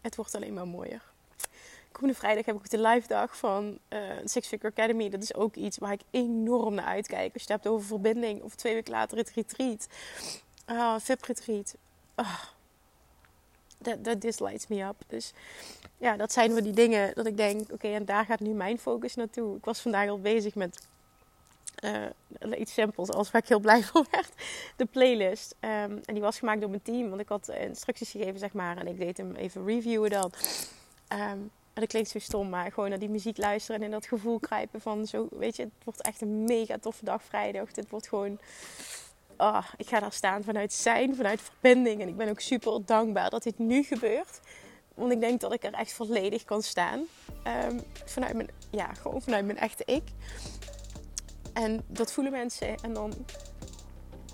[0.02, 1.02] het wordt alleen maar mooier.
[1.92, 5.10] Komende vrijdag heb ik ook de live dag van uh, Six Figure Academy.
[5.10, 7.34] Dat is ook iets waar ik enorm naar uitkijk.
[7.34, 9.88] Als je het hebt over verbinding of twee weken later het retreat.
[10.68, 11.76] Uh, VIP retreat.
[12.16, 12.44] Uh,
[13.82, 14.96] dat, dat dislights me up.
[15.08, 15.34] Dus
[15.98, 18.80] ja, dat zijn wel die dingen dat ik denk, oké, en daar gaat nu mijn
[18.80, 19.58] focus naartoe.
[19.58, 20.88] Ik was vandaag al bezig met
[21.84, 24.30] uh, iets simpels, als waar ik heel blij van werd.
[24.76, 25.56] De playlist.
[25.60, 25.70] Um,
[26.06, 28.78] en die was gemaakt door mijn team, want ik had instructies gegeven, zeg maar.
[28.78, 30.32] En ik deed hem even reviewen dan.
[31.14, 34.40] Um, en dat klinkt zo stom, maar gewoon naar die muziek luisteren en dat gevoel
[34.40, 37.72] kruipen van zo, weet je, het wordt echt een mega toffe dag vrijdag.
[37.72, 38.40] Dit wordt gewoon
[39.42, 42.02] oh, ik ga daar staan vanuit zijn, vanuit verbinding.
[42.02, 44.40] En ik ben ook super dankbaar dat dit nu gebeurt.
[44.94, 47.00] Want ik denk dat ik er echt volledig kan staan.
[47.70, 50.04] Um, vanuit mijn, ja, gewoon vanuit mijn echte ik.
[51.54, 52.76] En dat voelen mensen.
[52.82, 53.14] En dan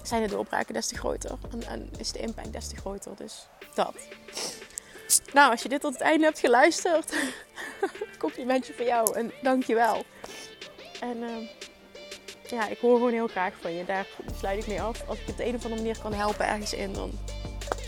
[0.04, 1.38] zijn de doorbraken des te groter.
[1.52, 3.12] En, en is de impact des te groter.
[3.16, 3.96] Dus dat.
[5.34, 7.16] Nou, als je dit tot het einde hebt geluisterd,
[8.18, 10.04] complimentje voor jou en dankjewel.
[11.00, 11.50] En uh,
[12.50, 13.86] ja, ik hoor gewoon heel graag van je.
[13.86, 14.06] Daar
[14.40, 15.04] sluit ik mee af.
[15.08, 17.12] Als ik op de een of andere manier kan helpen ergens in, dan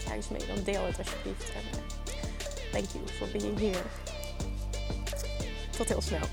[0.07, 0.47] ergens mee.
[0.47, 1.51] Dan deel het alsjeblieft.
[1.55, 3.83] En uh, thank you for being here.
[5.77, 6.27] Tot heel snel.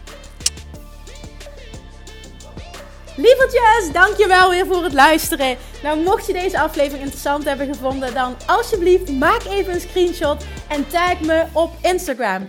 [3.16, 5.57] Lievertjes, dankjewel weer voor het luisteren.
[5.82, 10.89] Nou, mocht je deze aflevering interessant hebben gevonden, dan alsjeblieft maak even een screenshot en
[10.89, 12.48] tag me op Instagram.